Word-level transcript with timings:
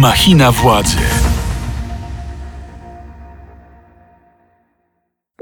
Machina 0.00 0.52
władzy. 0.52 0.96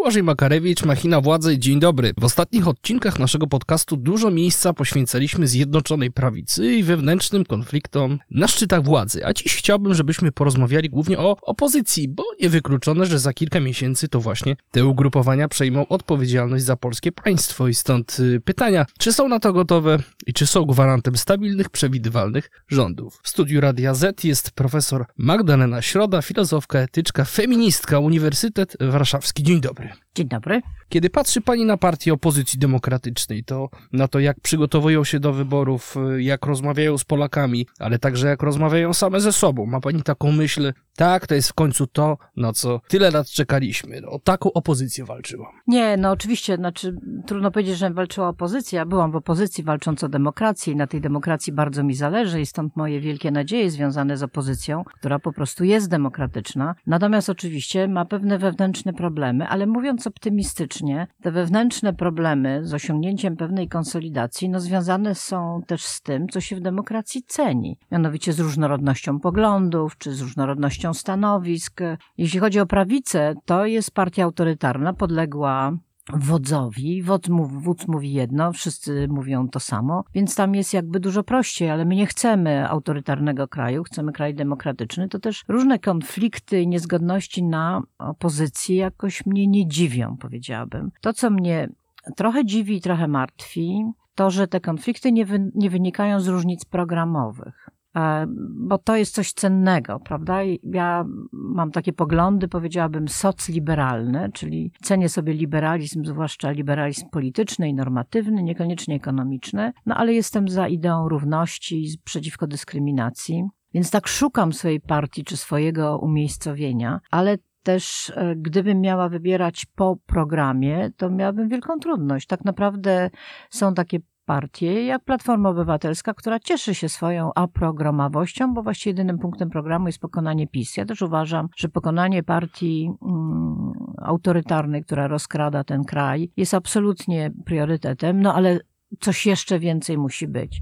Błażej 0.09 0.23
Makarewicz, 0.23 0.83
Machina 0.83 1.21
Władzy, 1.21 1.59
dzień 1.59 1.81
dobry. 1.81 2.13
W 2.19 2.25
ostatnich 2.25 2.69
odcinkach 2.69 3.19
naszego 3.19 3.47
podcastu 3.47 3.97
dużo 3.97 4.31
miejsca 4.31 4.73
poświęcaliśmy 4.73 5.49
Zjednoczonej 5.49 6.11
Prawicy 6.11 6.73
i 6.75 6.83
wewnętrznym 6.83 7.45
konfliktom 7.45 8.19
na 8.31 8.49
szczytach 8.49 8.85
władzy, 8.85 9.27
a 9.27 9.33
dziś 9.33 9.57
chciałbym, 9.57 9.95
żebyśmy 9.95 10.33
porozmawiali 10.33 10.91
głównie 10.91 11.19
o 11.19 11.37
opozycji, 11.43 12.09
bo 12.09 12.25
niewykluczone, 12.41 13.07
że 13.07 13.19
za 13.19 13.33
kilka 13.33 13.61
miesięcy 13.61 14.09
to 14.09 14.21
właśnie 14.21 14.57
te 14.71 14.87
ugrupowania 14.87 15.49
przejmą 15.49 15.89
odpowiedzialność 15.89 16.65
za 16.65 16.77
polskie 16.77 17.13
państwo 17.13 17.69
i 17.69 17.75
stąd 17.75 18.21
y, 18.21 18.41
pytania, 18.41 18.87
czy 18.99 19.13
są 19.13 19.29
na 19.29 19.41
to 19.41 19.53
gotowe 19.53 19.99
i 20.27 20.33
czy 20.33 20.47
są 20.47 20.65
gwarantem 20.65 21.17
stabilnych, 21.17 21.71
przewidywalnych 21.71 22.51
rządów. 22.69 23.21
W 23.23 23.29
studiu 23.29 23.61
Radia 23.61 23.95
Z 23.95 24.25
jest 24.25 24.51
profesor 24.51 25.07
Magdalena 25.19 25.83
Środa, 25.83 26.23
filozofka, 26.23 26.79
etyczka, 26.79 27.25
feministka, 27.25 27.99
Uniwersytet 27.99 28.77
Warszawski. 28.81 29.43
Dzień 29.43 29.61
dobry. 29.61 29.98
time. 29.99 30.08
Dzień 30.19 30.29
dobry. 30.29 30.63
Kiedy 30.89 31.11
patrzy 31.11 31.41
pani 31.41 31.65
na 31.65 31.77
partię 31.77 32.13
opozycji 32.13 32.59
demokratycznej, 32.59 33.45
to 33.45 33.69
na 33.93 34.09
to, 34.09 34.21
jak 34.21 34.41
przygotowują 34.41 35.05
się 35.05 35.21
do 35.21 35.33
wyborów, 35.33 35.95
jak 36.19 36.47
rozmawiają 36.47 36.99
z 36.99 37.05
Polakami, 37.05 37.67
ale 37.79 37.99
także 37.99 38.29
jak 38.29 38.43
rozmawiają 38.43 38.95
same 38.95 39.21
ze 39.21 39.33
sobą, 39.33 39.67
ma 39.67 39.81
pani 39.81 40.03
taką 40.03 40.33
myśl, 40.33 40.73
tak, 40.97 41.27
to 41.27 41.35
jest 41.35 41.49
w 41.49 41.55
końcu 41.55 41.87
to, 41.87 42.19
na 42.37 42.53
co 42.53 42.81
tyle 42.89 43.11
lat 43.11 43.31
czekaliśmy. 43.31 44.01
O 44.07 44.19
taką 44.19 44.53
opozycję 44.53 45.05
walczyłam. 45.05 45.53
Nie, 45.67 45.97
no 45.97 46.11
oczywiście, 46.11 46.57
znaczy 46.57 46.97
trudno 47.27 47.51
powiedzieć, 47.51 47.79
że 47.79 47.91
walczyła 47.91 48.29
opozycja. 48.29 48.87
Byłam 48.87 49.13
w 49.13 49.17
opozycji 49.17 49.65
walcząc 49.65 50.05
o 50.05 50.09
demokrację 50.09 50.73
i 50.73 50.77
na 50.77 50.87
tej 50.87 51.01
demokracji 51.01 51.53
bardzo 51.53 51.85
mi 51.85 51.95
zależy 51.95 52.41
i 52.41 52.47
stąd 52.47 52.77
moje 52.77 53.01
wielkie 53.01 53.31
nadzieje 53.31 53.71
związane 53.71 54.17
z 54.17 54.23
opozycją, 54.23 54.85
która 54.85 55.19
po 55.19 55.33
prostu 55.33 55.65
jest 55.65 55.91
demokratyczna. 55.91 56.75
Natomiast 56.87 57.31
oczywiście 57.31 57.89
ma 57.89 58.05
pewne 58.05 58.39
wewnętrzne 58.39 58.93
problemy, 58.93 59.49
ale 59.49 59.67
mówiąc 59.67 60.08
optymistycznie, 60.09 61.07
te 61.23 61.31
wewnętrzne 61.31 61.93
problemy 61.95 62.61
z 62.67 62.75
osiągnięciem 62.75 63.37
pewnej 63.37 63.69
konsolidacji, 63.69 64.49
no 64.49 64.61
związane 64.61 65.15
są 65.15 65.63
też 65.67 65.85
z 65.85 66.03
tym, 66.03 66.29
co 66.29 66.41
się 66.41 66.57
w 66.57 66.61
demokracji 66.61 67.23
ceni. 67.27 67.79
Mianowicie 67.93 68.33
z 68.33 68.41
różnorodnością 68.41 69.21
poglądów, 69.21 69.99
czy 69.99 70.15
z 70.15 70.21
różnorodnością 70.21 70.95
stanowisk. 70.95 71.81
Jeśli 72.19 72.41
chodzi 72.41 72.61
o 72.61 72.67
prawicę, 72.67 73.35
to 73.45 73.67
jest 73.67 73.91
partia 73.91 74.25
autorytarna, 74.25 74.93
podległa 74.93 75.73
wodzowi. 76.13 77.03
Wodz, 77.03 77.29
wódz 77.49 77.89
mówi 77.89 78.13
jedno, 78.13 78.53
wszyscy 78.53 79.09
mówią 79.09 79.49
to 79.49 79.61
samo, 79.61 80.05
więc 80.15 80.35
tam 80.35 80.55
jest 80.55 80.75
jakby 80.75 81.01
dużo 81.01 81.23
prościej, 81.23 81.71
ale 81.71 81.85
my 81.85 81.97
nie 81.97 82.07
chcemy 82.07 82.69
autorytarnego 82.69 83.49
kraju, 83.49 83.83
chcemy 83.83 84.13
kraj 84.13 84.35
demokratyczny. 84.35 85.09
To 85.09 85.19
też 85.19 85.45
różne 85.49 85.79
konflikty 85.79 86.61
i 86.61 86.69
niezgodności 86.69 87.43
na 87.43 87.83
opozycji 87.99 88.77
jakoś 88.77 89.27
mnie 89.27 89.47
nie 89.47 89.69
dziwią, 89.69 90.17
powiedziałabym. 90.17 90.91
To, 91.01 91.13
co 91.13 91.31
mnie 91.31 91.69
trochę 92.17 92.45
dziwi 92.45 92.77
i 92.77 92.81
trochę 92.81 93.09
martwi, 93.09 93.85
to, 94.15 94.31
że 94.31 94.49
te 94.49 94.61
konflikty 94.61 95.13
nie, 95.13 95.27
wy, 95.27 95.51
nie 95.55 95.71
wynikają 95.71 96.21
z 96.21 96.29
różnic 96.29 96.65
programowych. 96.65 97.69
E, 97.97 98.27
bo 98.55 98.79
to 98.79 98.97
jest 98.97 99.15
coś 99.15 99.33
cennego, 99.33 100.01
prawda? 100.01 100.39
Ja 100.63 101.05
mam 101.33 101.71
takie 101.71 101.93
poglądy, 101.93 102.49
powiedziałabym, 102.49 103.09
socliberalne, 103.09 104.31
czyli 104.33 104.73
cenię 104.83 105.09
sobie 105.09 105.33
liberalizm, 105.33 106.05
zwłaszcza 106.05 106.51
liberalizm 106.51 107.09
polityczny 107.11 107.69
i 107.69 107.75
normatywny, 107.75 108.43
niekoniecznie 108.43 108.95
ekonomiczny, 108.95 109.73
no 109.87 109.95
ale 109.95 110.15
jestem 110.15 110.49
za 110.49 110.69
ideą 110.69 111.09
równości 111.09 111.85
i 111.85 111.99
przeciwko 112.05 112.47
dyskryminacji. 112.47 113.45
Więc 113.75 113.91
tak 113.91 114.09
szukam 114.09 114.53
swojej 114.53 114.81
partii 114.81 115.25
czy 115.25 115.37
swojego 115.37 115.99
umiejscowienia, 115.99 117.01
ale 117.11 117.39
też 117.63 118.13
e, 118.17 118.37
gdybym 118.37 118.81
miała 118.81 119.09
wybierać 119.09 119.67
po 119.75 119.97
programie, 120.07 120.91
to 120.97 121.11
miałabym 121.11 121.49
wielką 121.49 121.79
trudność. 121.79 122.27
Tak 122.27 122.45
naprawdę 122.45 123.11
są 123.51 123.75
takie 123.75 123.99
partię, 124.29 124.85
jak 124.85 125.05
Platforma 125.05 125.49
Obywatelska, 125.49 126.15
która 126.15 126.39
cieszy 126.39 126.75
się 126.75 126.89
swoją 126.89 127.31
aprogramowością, 127.35 128.55
bo 128.55 128.63
właściwie 128.63 128.91
jedynym 128.91 129.19
punktem 129.19 129.51
programu 129.51 129.87
jest 129.87 129.99
pokonanie 129.99 130.47
PiS. 130.47 130.77
Ja 130.77 130.85
też 130.85 131.03
uważam, 131.03 131.49
że 131.57 131.69
pokonanie 131.69 132.23
partii 132.23 132.91
mm, 133.03 133.73
autorytarnej, 134.03 134.85
która 134.85 135.07
rozkrada 135.07 135.65
ten 135.65 135.85
kraj, 135.85 136.31
jest 136.37 136.55
absolutnie 136.55 137.31
priorytetem, 137.45 138.21
no 138.21 138.35
ale 138.35 138.61
coś 139.01 139.27
jeszcze 139.27 139.59
więcej 139.59 139.99
musi 139.99 140.29
być. 140.29 140.61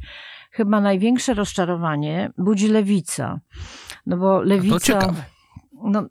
Chyba 0.50 0.80
największe 0.80 1.34
rozczarowanie 1.34 2.30
budzi 2.38 2.68
lewica. 2.68 3.40
No 4.06 4.16
bo 4.16 4.42
lewica. 4.42 5.00
No, 5.84 6.06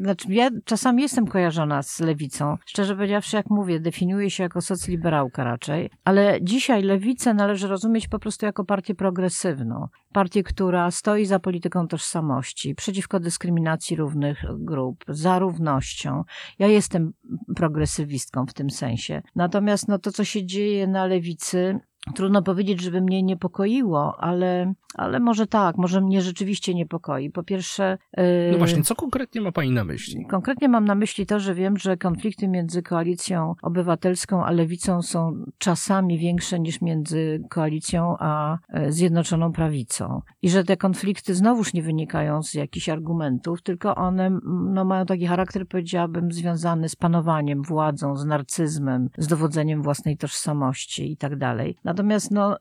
znaczy 0.00 0.34
ja 0.34 0.50
czasami 0.64 1.02
jestem 1.02 1.26
kojarzona 1.26 1.82
z 1.82 2.00
lewicą. 2.00 2.56
Szczerze 2.66 2.94
powiedziawszy, 2.94 3.36
jak 3.36 3.50
mówię, 3.50 3.80
definiuję 3.80 4.30
się 4.30 4.42
jako 4.42 4.60
socliberałka 4.60 5.44
raczej, 5.44 5.90
ale 6.04 6.38
dzisiaj 6.42 6.82
lewicę 6.82 7.34
należy 7.34 7.68
rozumieć 7.68 8.08
po 8.08 8.18
prostu 8.18 8.46
jako 8.46 8.64
partię 8.64 8.94
progresywną. 8.94 9.88
Partię, 10.12 10.42
która 10.42 10.90
stoi 10.90 11.26
za 11.26 11.38
polityką 11.38 11.88
tożsamości, 11.88 12.74
przeciwko 12.74 13.20
dyskryminacji 13.20 13.96
równych 13.96 14.44
grup, 14.58 15.04
za 15.08 15.38
równością. 15.38 16.22
Ja 16.58 16.66
jestem 16.66 17.12
progresywistką 17.56 18.46
w 18.46 18.54
tym 18.54 18.70
sensie. 18.70 19.22
Natomiast 19.36 19.88
no, 19.88 19.98
to, 19.98 20.12
co 20.12 20.24
się 20.24 20.46
dzieje 20.46 20.86
na 20.86 21.06
lewicy, 21.06 21.80
Trudno 22.14 22.42
powiedzieć, 22.42 22.80
żeby 22.80 23.00
mnie 23.00 23.22
niepokoiło, 23.22 24.20
ale, 24.20 24.74
ale 24.94 25.20
może 25.20 25.46
tak, 25.46 25.76
może 25.76 26.00
mnie 26.00 26.22
rzeczywiście 26.22 26.74
niepokoi. 26.74 27.30
Po 27.30 27.42
pierwsze. 27.42 27.98
Yy, 28.16 28.24
no 28.52 28.58
właśnie, 28.58 28.82
co 28.82 28.94
konkretnie 28.94 29.40
ma 29.40 29.52
Pani 29.52 29.70
na 29.70 29.84
myśli? 29.84 30.26
Konkretnie 30.26 30.68
mam 30.68 30.84
na 30.84 30.94
myśli 30.94 31.26
to, 31.26 31.40
że 31.40 31.54
wiem, 31.54 31.76
że 31.76 31.96
konflikty 31.96 32.48
między 32.48 32.82
koalicją 32.82 33.54
obywatelską 33.62 34.44
a 34.44 34.50
lewicą 34.50 35.02
są 35.02 35.44
czasami 35.58 36.18
większe 36.18 36.60
niż 36.60 36.80
między 36.80 37.40
koalicją 37.50 38.16
a 38.18 38.58
e, 38.68 38.92
Zjednoczoną 38.92 39.52
Prawicą. 39.52 40.22
I 40.42 40.50
że 40.50 40.64
te 40.64 40.76
konflikty 40.76 41.34
znowuż 41.34 41.74
nie 41.74 41.82
wynikają 41.82 42.42
z 42.42 42.54
jakichś 42.54 42.88
argumentów, 42.88 43.62
tylko 43.62 43.94
one 43.94 44.38
no, 44.46 44.84
mają 44.84 45.06
taki 45.06 45.26
charakter, 45.26 45.68
powiedziałabym, 45.68 46.32
związany 46.32 46.88
z 46.88 46.96
panowaniem, 46.96 47.62
władzą, 47.62 48.16
z 48.16 48.26
narcyzmem, 48.26 49.08
z 49.18 49.26
dowodzeniem 49.26 49.82
własnej 49.82 50.16
tożsamości 50.16 51.12
i 51.12 51.16
tak 51.16 51.36
dalej. 51.36 51.76
Natomiast 51.96 52.30
no, 52.30 52.56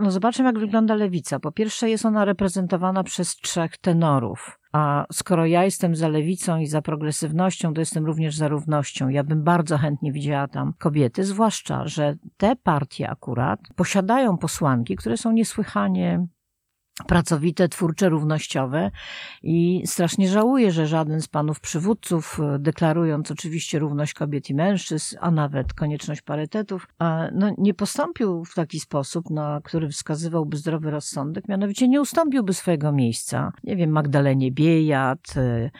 no 0.00 0.10
zobaczmy, 0.10 0.44
jak 0.44 0.58
wygląda 0.58 0.94
lewica. 0.94 1.40
Po 1.40 1.52
pierwsze, 1.52 1.90
jest 1.90 2.06
ona 2.06 2.24
reprezentowana 2.24 3.04
przez 3.04 3.36
trzech 3.36 3.78
tenorów. 3.78 4.58
A 4.72 5.06
skoro 5.12 5.46
ja 5.46 5.64
jestem 5.64 5.96
za 5.96 6.08
lewicą 6.08 6.58
i 6.58 6.66
za 6.66 6.82
progresywnością, 6.82 7.74
to 7.74 7.80
jestem 7.80 8.06
również 8.06 8.36
za 8.36 8.48
równością. 8.48 9.08
Ja 9.08 9.24
bym 9.24 9.44
bardzo 9.44 9.78
chętnie 9.78 10.12
widziała 10.12 10.48
tam 10.48 10.72
kobiety, 10.78 11.24
zwłaszcza, 11.24 11.86
że 11.86 12.14
te 12.36 12.56
partie 12.56 13.10
akurat 13.10 13.60
posiadają 13.76 14.38
posłanki, 14.38 14.96
które 14.96 15.16
są 15.16 15.32
niesłychanie 15.32 16.26
pracowite, 17.06 17.68
twórcze, 17.68 18.08
równościowe 18.08 18.90
i 19.42 19.82
strasznie 19.86 20.28
żałuję, 20.28 20.72
że 20.72 20.86
żaden 20.86 21.20
z 21.20 21.28
panów 21.28 21.60
przywódców, 21.60 22.40
e, 22.40 22.58
deklarując 22.58 23.30
oczywiście 23.30 23.78
równość 23.78 24.14
kobiet 24.14 24.50
i 24.50 24.54
mężczyzn, 24.54 25.16
a 25.20 25.30
nawet 25.30 25.74
konieczność 25.74 26.22
parytetów, 26.22 26.88
no, 27.32 27.54
nie 27.58 27.74
postąpił 27.74 28.44
w 28.44 28.54
taki 28.54 28.80
sposób, 28.80 29.30
na 29.30 29.60
który 29.64 29.88
wskazywałby 29.88 30.56
zdrowy 30.56 30.90
rozsądek, 30.90 31.48
mianowicie 31.48 31.88
nie 31.88 32.00
ustąpiłby 32.00 32.54
swojego 32.54 32.92
miejsca, 32.92 33.52
nie 33.64 33.76
wiem, 33.76 33.90
Magdalenie 33.90 34.52
Biejat, 34.52 35.34
e, 35.36 35.70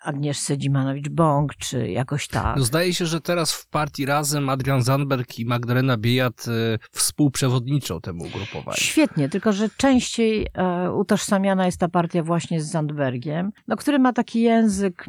Agnieszce 0.00 0.58
Dzimanowicz-Bąk, 0.58 1.48
czy 1.58 1.88
jakoś 1.88 2.28
tak. 2.28 2.56
No 2.56 2.64
zdaje 2.64 2.94
się, 2.94 3.06
że 3.06 3.20
teraz 3.20 3.52
w 3.52 3.66
partii 3.66 4.06
razem 4.06 4.48
Adrian 4.48 4.82
Zandberg 4.82 5.38
i 5.38 5.44
Magdalena 5.44 5.96
Biejat 5.96 6.46
y, 6.48 6.78
współprzewodniczą 6.92 8.00
temu 8.00 8.24
ugrupowaniu. 8.24 8.76
Świetnie, 8.76 9.28
tylko 9.28 9.52
że 9.52 9.68
częściej 9.76 10.46
e, 10.54 10.92
utożsamiana 10.92 11.66
jest 11.66 11.78
ta 11.78 11.88
partia 11.88 12.22
właśnie 12.22 12.60
z 12.60 12.70
Zandbergiem, 12.70 13.52
no, 13.68 13.76
który 13.76 13.98
ma 13.98 14.12
taki 14.12 14.40
język 14.40 15.06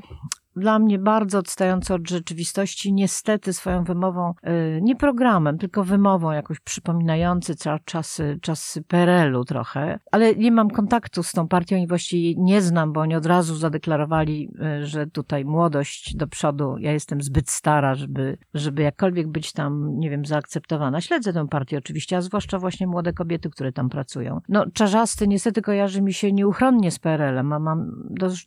dla 0.55 0.79
mnie 0.79 0.99
bardzo 0.99 1.39
odstający 1.39 1.93
od 1.93 2.09
rzeczywistości, 2.09 2.93
niestety 2.93 3.53
swoją 3.53 3.83
wymową, 3.83 4.33
y, 4.47 4.79
nie 4.81 4.95
programem, 4.95 5.57
tylko 5.57 5.83
wymową 5.83 6.31
jakoś 6.31 6.59
przypominający 6.59 7.55
czasy, 7.85 8.39
czasy 8.41 8.83
PRL-u 8.83 9.45
trochę, 9.45 9.99
ale 10.11 10.35
nie 10.35 10.51
mam 10.51 10.69
kontaktu 10.69 11.23
z 11.23 11.31
tą 11.31 11.47
partią 11.47 11.77
i 11.77 11.87
właściwie 11.87 12.35
nie 12.37 12.61
znam, 12.61 12.93
bo 12.93 13.01
oni 13.01 13.15
od 13.15 13.25
razu 13.25 13.55
zadeklarowali, 13.55 14.49
y, 14.81 14.85
że 14.85 15.07
tutaj 15.07 15.45
młodość 15.45 16.15
do 16.15 16.27
przodu, 16.27 16.75
ja 16.79 16.91
jestem 16.91 17.21
zbyt 17.21 17.49
stara, 17.49 17.95
żeby, 17.95 18.37
żeby 18.53 18.81
jakkolwiek 18.81 19.27
być 19.27 19.53
tam, 19.53 19.99
nie 19.99 20.09
wiem, 20.09 20.25
zaakceptowana. 20.25 21.01
Śledzę 21.01 21.33
tę 21.33 21.47
partię 21.47 21.77
oczywiście, 21.77 22.17
a 22.17 22.21
zwłaszcza 22.21 22.59
właśnie 22.59 22.87
młode 22.87 23.13
kobiety, 23.13 23.49
które 23.49 23.71
tam 23.71 23.89
pracują. 23.89 24.41
No, 24.49 24.65
Czarzasty 24.73 25.27
niestety 25.27 25.61
kojarzy 25.61 26.01
mi 26.01 26.13
się 26.13 26.31
nieuchronnie 26.31 26.91
z 26.91 26.99
PRL-em, 26.99 27.47
mam, 27.47 27.63
mam 27.63 27.91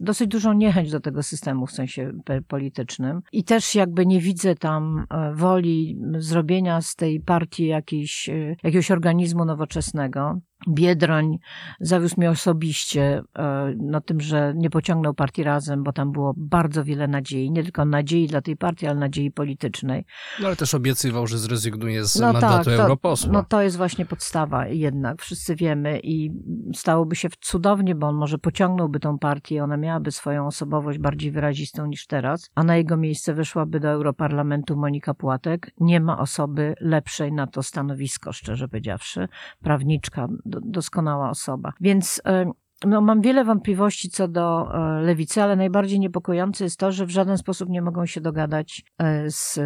dosyć 0.00 0.28
dużą 0.28 0.52
niechęć 0.52 0.90
do 0.90 1.00
tego 1.00 1.22
systemu, 1.22 1.66
w 1.66 1.72
sensie 1.72 1.93
politycznym. 2.48 3.20
I 3.32 3.44
też 3.44 3.74
jakby 3.74 4.06
nie 4.06 4.20
widzę 4.20 4.54
tam 4.54 5.06
e, 5.10 5.34
woli 5.34 5.98
zrobienia 6.18 6.80
z 6.80 6.94
tej 6.94 7.20
partii 7.20 7.66
jakiejś, 7.66 8.28
e, 8.28 8.56
jakiegoś 8.62 8.90
organizmu 8.90 9.44
nowoczesnego. 9.44 10.40
Biedroń 10.68 11.38
zawiózł 11.80 12.14
mnie 12.18 12.30
osobiście 12.30 13.22
e, 13.38 13.74
na 13.76 14.00
tym, 14.00 14.20
że 14.20 14.52
nie 14.56 14.70
pociągnął 14.70 15.14
partii 15.14 15.42
razem, 15.42 15.82
bo 15.82 15.92
tam 15.92 16.12
było 16.12 16.34
bardzo 16.36 16.84
wiele 16.84 17.08
nadziei. 17.08 17.50
Nie 17.50 17.62
tylko 17.62 17.84
nadziei 17.84 18.26
dla 18.26 18.40
tej 18.40 18.56
partii, 18.56 18.86
ale 18.86 19.00
nadziei 19.00 19.30
politycznej. 19.30 20.04
No 20.40 20.46
ale 20.46 20.56
też 20.56 20.74
obiecywał, 20.74 21.26
że 21.26 21.38
zrezygnuje 21.38 22.04
z 22.04 22.20
no 22.20 22.32
mandatu 22.32 22.70
tak, 22.70 22.80
europosła. 22.80 23.32
No 23.32 23.44
to 23.48 23.62
jest 23.62 23.76
właśnie 23.76 24.06
podstawa 24.06 24.66
jednak, 24.66 25.22
wszyscy 25.22 25.56
wiemy 25.56 26.00
i 26.02 26.30
stałoby 26.74 27.16
się 27.16 27.28
cudownie, 27.40 27.94
bo 27.94 28.06
on 28.06 28.16
może 28.16 28.38
pociągnąłby 28.38 29.00
tą 29.00 29.18
partię, 29.18 29.64
ona 29.64 29.76
miałaby 29.76 30.10
swoją 30.10 30.46
osobowość 30.46 30.98
bardziej 30.98 31.30
wyrazistą 31.30 31.86
niż 31.86 32.06
teraz, 32.06 32.50
a 32.54 32.64
na 32.64 32.76
jego 32.76 32.96
miejsce 32.96 33.34
wyszłaby 33.34 33.80
do 33.80 33.88
Europarlamentu 33.88 34.76
Monika 34.76 35.14
Płatek. 35.14 35.70
Nie 35.80 36.00
ma 36.00 36.18
osoby 36.18 36.74
lepszej 36.80 37.32
na 37.32 37.46
to 37.46 37.62
stanowisko, 37.62 38.32
szczerze 38.32 38.68
powiedziawszy. 38.68 39.28
Prawniczka, 39.62 40.28
doskonała 40.62 41.30
osoba. 41.30 41.72
Więc 41.80 42.22
e, 42.26 42.52
no, 42.84 43.00
mam 43.00 43.20
wiele 43.20 43.44
wątpliwości 43.44 44.10
co 44.10 44.28
do 44.28 44.74
e, 44.74 45.00
lewicy, 45.02 45.42
ale 45.42 45.56
najbardziej 45.56 46.00
niepokojące 46.00 46.64
jest 46.64 46.78
to, 46.78 46.92
że 46.92 47.06
w 47.06 47.10
żaden 47.10 47.38
sposób 47.38 47.68
nie 47.68 47.82
mogą 47.82 48.06
się 48.06 48.20
dogadać 48.20 48.82
e, 48.98 49.30
z 49.30 49.60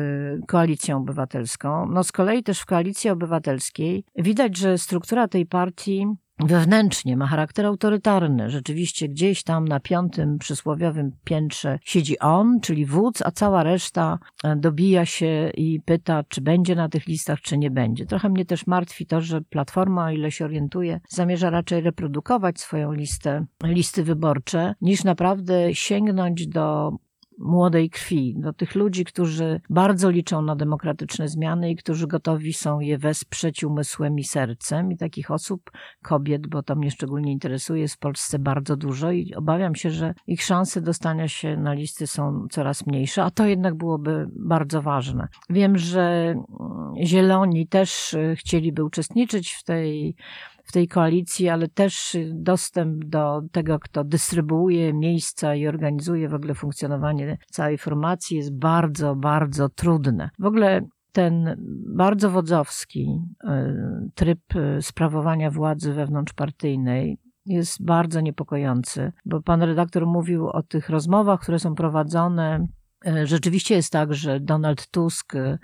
koalicją 0.46 0.96
obywatelską. 0.96 1.86
No 1.86 2.04
z 2.04 2.12
kolei 2.12 2.42
też 2.42 2.60
w 2.60 2.66
koalicji 2.66 3.10
obywatelskiej 3.10 4.04
widać, 4.16 4.56
że 4.56 4.78
struktura 4.78 5.28
tej 5.28 5.46
partii 5.46 6.06
wewnętrznie 6.40 7.16
ma 7.16 7.26
charakter 7.26 7.66
autorytarny. 7.66 8.50
Rzeczywiście 8.50 9.08
gdzieś 9.08 9.42
tam 9.42 9.68
na 9.68 9.80
piątym 9.80 10.38
przysłowiowym 10.38 11.12
piętrze 11.24 11.78
siedzi 11.84 12.18
on, 12.18 12.60
czyli 12.60 12.86
wódz, 12.86 13.22
a 13.22 13.30
cała 13.30 13.62
reszta 13.62 14.18
e, 14.44 14.56
dobija 14.56 15.06
się 15.06 15.50
i 15.54 15.80
pyta, 15.80 16.24
czy 16.28 16.40
będzie 16.40 16.74
na 16.74 16.88
tych 16.88 17.06
listach, 17.06 17.40
czy 17.40 17.58
nie 17.58 17.70
będzie. 17.70 18.06
Trochę 18.06 18.28
mnie 18.28 18.44
też 18.44 18.66
martwi 18.66 19.06
to, 19.06 19.20
że 19.20 19.40
Platforma, 19.40 20.04
o 20.04 20.10
ile 20.10 20.30
się 20.30 20.44
orientuje, 20.44 21.00
zamierza 21.08 21.50
raczej 21.50 21.80
reprodukować 21.80 22.60
swoją 22.60 22.92
listę, 22.92 23.46
listy 23.64 24.04
wyborcze, 24.04 24.74
niż 24.80 25.04
naprawdę 25.04 25.74
sięgnąć 25.74 26.46
do 26.46 26.92
młodej 27.38 27.90
krwi, 27.90 28.34
do 28.36 28.52
tych 28.52 28.74
ludzi, 28.74 29.04
którzy 29.04 29.60
bardzo 29.70 30.10
liczą 30.10 30.42
na 30.42 30.56
demokratyczne 30.56 31.28
zmiany 31.28 31.70
i 31.70 31.76
którzy 31.76 32.06
gotowi 32.06 32.52
są 32.52 32.80
je 32.80 32.98
wesprzeć 32.98 33.64
umysłem 33.64 34.18
i 34.18 34.24
sercem. 34.24 34.92
I 34.92 34.96
takich 34.96 35.30
osób, 35.30 35.70
kobiet, 36.02 36.46
bo 36.46 36.62
to 36.62 36.76
mnie 36.76 36.90
szczególnie 36.90 37.32
interesuje, 37.32 37.80
jest 37.80 37.94
w 37.94 37.98
Polsce 37.98 38.38
bardzo 38.38 38.76
dużo 38.76 39.10
i 39.10 39.34
obawiam 39.34 39.74
się, 39.74 39.90
że 39.90 40.14
ich 40.26 40.42
szanse 40.42 40.80
dostania 40.80 41.28
się 41.28 41.56
na 41.56 41.72
listy 41.72 42.06
są 42.06 42.46
coraz 42.50 42.86
mniejsze, 42.86 43.24
a 43.24 43.30
to 43.30 43.46
jednak 43.46 43.74
byłoby 43.74 44.26
bardzo 44.36 44.82
ważne. 44.82 45.28
Wiem, 45.50 45.78
że 45.78 46.34
mm, 46.34 47.06
Zieloni 47.06 47.66
też 47.66 48.14
y, 48.14 48.34
chcieliby 48.36 48.84
uczestniczyć 48.84 49.52
w 49.52 49.64
tej 49.64 50.16
w 50.68 50.72
tej 50.72 50.88
koalicji, 50.88 51.48
ale 51.48 51.68
też 51.68 52.16
dostęp 52.32 53.04
do 53.04 53.42
tego, 53.52 53.78
kto 53.78 54.04
dystrybuuje 54.04 54.94
miejsca 54.94 55.54
i 55.54 55.66
organizuje 55.66 56.28
w 56.28 56.34
ogóle 56.34 56.54
funkcjonowanie 56.54 57.38
całej 57.50 57.78
formacji 57.78 58.36
jest 58.36 58.58
bardzo, 58.58 59.16
bardzo 59.16 59.68
trudne. 59.68 60.30
W 60.38 60.44
ogóle 60.44 60.80
ten 61.12 61.56
bardzo 61.94 62.30
wodzowski 62.30 63.20
e, 63.44 63.74
tryb 64.14 64.40
e, 64.56 64.82
sprawowania 64.82 65.50
władzy 65.50 65.92
wewnątrzpartyjnej 65.92 67.18
jest 67.46 67.84
bardzo 67.84 68.20
niepokojący, 68.20 69.12
bo 69.24 69.42
pan 69.42 69.62
redaktor 69.62 70.06
mówił 70.06 70.48
o 70.48 70.62
tych 70.62 70.88
rozmowach, 70.88 71.40
które 71.40 71.58
są 71.58 71.74
prowadzone 71.74 72.66
rzeczywiście 73.24 73.74
jest 73.74 73.92
tak, 73.92 74.14
że 74.14 74.40
Donald 74.40 74.86
Tusk 74.90 75.34
e, 75.34 75.58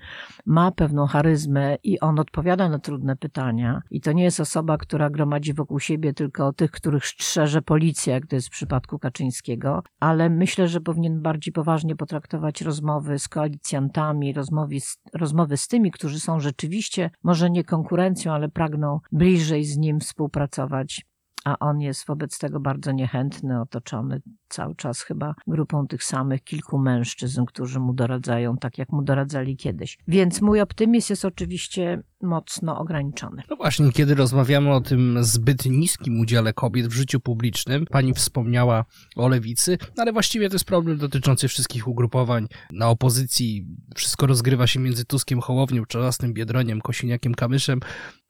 ma 0.46 0.72
pewną 0.72 1.06
charyzmę 1.06 1.76
i 1.82 2.00
on 2.00 2.18
odpowiada 2.18 2.68
na 2.68 2.78
trudne 2.78 3.16
pytania. 3.16 3.82
I 3.90 4.00
to 4.00 4.12
nie 4.12 4.24
jest 4.24 4.40
osoba, 4.40 4.78
która 4.78 5.10
gromadzi 5.10 5.54
wokół 5.54 5.80
siebie 5.80 6.12
tylko 6.12 6.52
tych, 6.52 6.70
których 6.70 7.06
strzeże 7.06 7.62
policja, 7.62 8.14
jak 8.14 8.26
to 8.26 8.36
jest 8.36 8.48
w 8.48 8.50
przypadku 8.50 8.98
Kaczyńskiego, 8.98 9.82
ale 10.00 10.30
myślę, 10.30 10.68
że 10.68 10.80
powinien 10.80 11.22
bardziej 11.22 11.52
poważnie 11.52 11.96
potraktować 11.96 12.60
rozmowy 12.60 13.18
z 13.18 13.28
koalicjantami, 13.28 14.32
rozmowy 14.32 14.80
z, 14.80 14.98
rozmowy 15.14 15.56
z 15.56 15.68
tymi, 15.68 15.90
którzy 15.90 16.20
są 16.20 16.40
rzeczywiście 16.40 17.10
może 17.22 17.50
nie 17.50 17.64
konkurencją, 17.64 18.32
ale 18.32 18.48
pragną 18.48 19.00
bliżej 19.12 19.64
z 19.64 19.76
nim 19.76 20.00
współpracować 20.00 21.04
a 21.44 21.58
on 21.58 21.80
jest 21.80 22.06
wobec 22.06 22.38
tego 22.38 22.60
bardzo 22.60 22.92
niechętny, 22.92 23.60
otoczony 23.60 24.20
cały 24.54 24.74
czas 24.74 25.02
chyba 25.02 25.34
grupą 25.46 25.86
tych 25.86 26.04
samych 26.04 26.44
kilku 26.44 26.78
mężczyzn, 26.78 27.44
którzy 27.44 27.80
mu 27.80 27.92
doradzają 27.92 28.56
tak, 28.56 28.78
jak 28.78 28.88
mu 28.88 29.02
doradzali 29.02 29.56
kiedyś. 29.56 29.98
Więc 30.08 30.42
mój 30.42 30.60
optymizm 30.60 31.12
jest 31.12 31.24
oczywiście 31.24 32.02
mocno 32.22 32.78
ograniczony. 32.78 33.42
No 33.50 33.56
właśnie, 33.56 33.92
kiedy 33.92 34.14
rozmawiamy 34.14 34.74
o 34.74 34.80
tym 34.80 35.24
zbyt 35.24 35.66
niskim 35.66 36.20
udziale 36.20 36.52
kobiet 36.52 36.86
w 36.86 36.92
życiu 36.92 37.20
publicznym, 37.20 37.84
pani 37.90 38.14
wspomniała 38.14 38.84
o 39.16 39.28
lewicy, 39.28 39.78
no 39.96 40.02
ale 40.02 40.12
właściwie 40.12 40.48
to 40.48 40.54
jest 40.54 40.64
problem 40.64 40.98
dotyczący 40.98 41.48
wszystkich 41.48 41.88
ugrupowań. 41.88 42.46
Na 42.72 42.88
opozycji 42.88 43.66
wszystko 43.94 44.26
rozgrywa 44.26 44.66
się 44.66 44.80
między 44.80 45.04
Tuskiem, 45.04 45.40
Hołownią, 45.40 45.84
Czarnastym, 45.86 46.32
Biedroniem, 46.32 46.80
Kosiniakiem, 46.80 47.34
Kamyszem, 47.34 47.80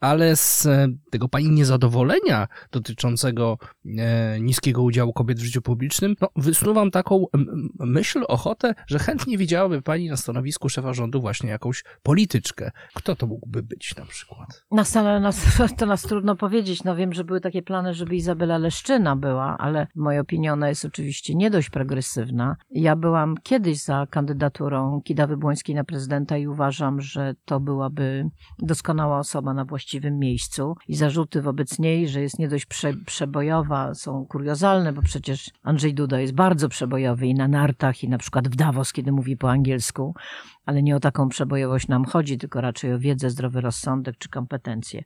ale 0.00 0.36
z 0.36 0.66
e, 0.66 0.88
tego 1.10 1.28
pani 1.28 1.50
niezadowolenia 1.50 2.48
dotyczącego 2.72 3.58
e, 3.98 4.40
niskiego 4.40 4.82
udziału 4.82 5.12
kobiet 5.12 5.38
w 5.38 5.44
życiu 5.44 5.62
publicznym, 5.62 6.13
no, 6.20 6.28
wysnuwam 6.36 6.90
taką 6.90 7.24
myśl, 7.78 8.24
ochotę, 8.28 8.74
że 8.86 8.98
chętnie 8.98 9.38
widziałaby 9.38 9.82
pani 9.82 10.08
na 10.08 10.16
stanowisku 10.16 10.68
szefa 10.68 10.92
rządu 10.92 11.20
właśnie 11.20 11.50
jakąś 11.50 11.84
polityczkę. 12.02 12.70
Kto 12.94 13.16
to 13.16 13.26
mógłby 13.26 13.62
być 13.62 13.96
na 13.96 14.04
przykład? 14.04 14.64
Na 14.70 15.20
nas, 15.20 15.58
to 15.78 15.86
nas 15.86 16.02
trudno 16.02 16.36
powiedzieć. 16.36 16.84
No 16.84 16.96
wiem, 16.96 17.12
że 17.12 17.24
były 17.24 17.40
takie 17.40 17.62
plany, 17.62 17.94
żeby 17.94 18.16
Izabela 18.16 18.58
Leszczyna 18.58 19.16
była, 19.16 19.58
ale 19.58 19.86
w 19.96 20.20
opinii 20.20 20.48
ona 20.48 20.68
jest 20.68 20.84
oczywiście 20.84 21.34
nie 21.34 21.50
dość 21.50 21.70
progresywna. 21.70 22.56
Ja 22.70 22.96
byłam 22.96 23.34
kiedyś 23.42 23.82
za 23.82 24.06
kandydaturą 24.10 25.00
Kidawy 25.04 25.36
Błońskiej 25.36 25.74
na 25.74 25.84
prezydenta 25.84 26.36
i 26.36 26.46
uważam, 26.46 27.00
że 27.00 27.34
to 27.44 27.60
byłaby 27.60 28.30
doskonała 28.58 29.18
osoba 29.18 29.54
na 29.54 29.64
właściwym 29.64 30.18
miejscu 30.18 30.74
i 30.88 30.96
zarzuty 30.96 31.42
wobec 31.42 31.78
niej, 31.78 32.08
że 32.08 32.20
jest 32.20 32.38
nie 32.38 32.48
dość 32.48 32.66
prze, 32.66 32.92
przebojowa, 33.06 33.94
są 33.94 34.26
kuriozalne, 34.26 34.92
bo 34.92 35.02
przecież 35.02 35.50
Andrzej 35.62 35.93
Duda 35.94 36.20
jest 36.20 36.34
bardzo 36.34 36.68
przebojowy 36.68 37.26
i 37.26 37.34
na 37.34 37.48
nartach, 37.48 38.04
i 38.04 38.08
na 38.08 38.18
przykład 38.18 38.48
w 38.48 38.56
Davos, 38.56 38.92
kiedy 38.92 39.12
mówi 39.12 39.36
po 39.36 39.50
angielsku, 39.50 40.14
ale 40.66 40.82
nie 40.82 40.96
o 40.96 41.00
taką 41.00 41.28
przebojowość 41.28 41.88
nam 41.88 42.04
chodzi, 42.04 42.38
tylko 42.38 42.60
raczej 42.60 42.92
o 42.92 42.98
wiedzę, 42.98 43.30
zdrowy 43.30 43.60
rozsądek 43.60 44.18
czy 44.18 44.28
kompetencje. 44.28 45.04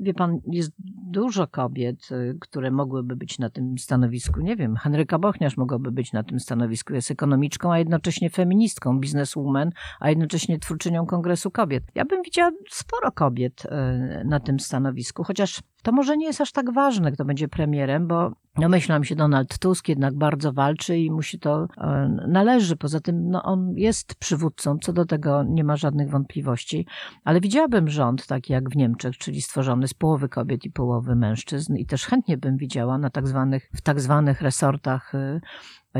wie 0.00 0.14
pan, 0.14 0.40
jest 0.46 0.72
dużo 1.10 1.46
kobiet, 1.46 2.08
y, 2.12 2.36
które 2.40 2.70
mogłyby 2.70 3.16
być 3.16 3.38
na 3.38 3.50
tym 3.50 3.78
stanowisku. 3.78 4.40
Nie 4.40 4.56
wiem, 4.56 4.76
Henryka 4.76 5.18
Bochniarz 5.18 5.56
mogłaby 5.56 5.92
być 5.92 6.12
na 6.12 6.22
tym 6.22 6.40
stanowisku. 6.40 6.94
Jest 6.94 7.10
ekonomiczką, 7.10 7.72
a 7.72 7.78
jednocześnie 7.78 8.30
feministką, 8.30 9.00
bizneswoman, 9.00 9.70
a 10.00 10.10
jednocześnie 10.10 10.58
twórczynią 10.58 11.06
Kongresu 11.06 11.50
Kobiet. 11.50 11.84
Ja 11.94 12.04
bym 12.04 12.22
widziała 12.22 12.50
sporo 12.70 13.12
kobiet 13.12 13.64
y, 13.64 14.24
na 14.24 14.40
tym 14.40 14.60
stanowisku, 14.60 15.24
chociaż 15.24 15.60
to 15.82 15.92
może 15.92 16.16
nie 16.16 16.26
jest 16.26 16.40
aż 16.40 16.52
tak 16.52 16.72
ważne, 16.72 17.12
kto 17.12 17.24
będzie 17.24 17.48
premierem, 17.48 18.06
bo 18.06 18.32
Domyślam 18.58 19.04
się, 19.04 19.16
Donald 19.16 19.58
Tusk 19.58 19.88
jednak 19.88 20.14
bardzo 20.14 20.52
walczy 20.52 20.98
i 20.98 21.10
mu 21.10 21.22
się 21.22 21.38
to 21.38 21.68
e, 21.78 22.16
należy. 22.28 22.76
Poza 22.76 23.00
tym 23.00 23.30
no, 23.30 23.42
on 23.42 23.72
jest 23.76 24.14
przywódcą, 24.14 24.78
co 24.78 24.92
do 24.92 25.04
tego 25.04 25.42
nie 25.42 25.64
ma 25.64 25.76
żadnych 25.76 26.10
wątpliwości. 26.10 26.86
Ale 27.24 27.40
widziałabym 27.40 27.88
rząd 27.88 28.26
taki 28.26 28.52
jak 28.52 28.70
w 28.70 28.76
Niemczech, 28.76 29.18
czyli 29.18 29.42
stworzony 29.42 29.88
z 29.88 29.94
połowy 29.94 30.28
kobiet 30.28 30.64
i 30.64 30.70
połowy 30.70 31.16
mężczyzn 31.16 31.76
i 31.76 31.86
też 31.86 32.06
chętnie 32.06 32.38
bym 32.38 32.56
widziała 32.56 32.98
na 32.98 33.10
tak 33.10 33.28
zwanych, 33.28 33.70
w 33.74 33.80
tak 33.80 34.00
zwanych 34.00 34.42
resortach 34.42 35.12
E, 35.14 35.40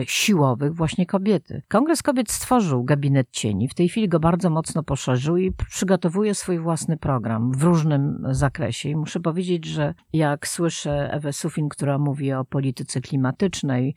siłowych 0.05 0.75
właśnie 0.75 1.07
kobiety. 1.07 1.63
Kongres 1.69 2.03
Kobiet 2.03 2.31
stworzył 2.31 2.85
gabinet 2.85 3.27
cieni, 3.31 3.69
w 3.69 3.75
tej 3.75 3.89
chwili 3.89 4.09
go 4.09 4.21
bardzo 4.21 4.51
mocno 4.51 4.83
poszerzył 4.83 5.37
i 5.37 5.53
przygotowuje 5.53 6.35
swój 6.35 6.59
własny 6.59 6.97
program 6.97 7.53
w 7.53 7.63
różnym 7.63 8.23
zakresie. 8.31 8.89
I 8.89 8.97
muszę 8.97 9.21
powiedzieć, 9.21 9.65
że 9.65 9.95
jak 10.13 10.49
słyszę 10.49 11.13
Ewę 11.13 11.33
Sufin, 11.33 11.69
która 11.69 11.99
mówi 11.99 12.33
o 12.33 12.45
polityce 12.45 13.01
klimatycznej, 13.01 13.97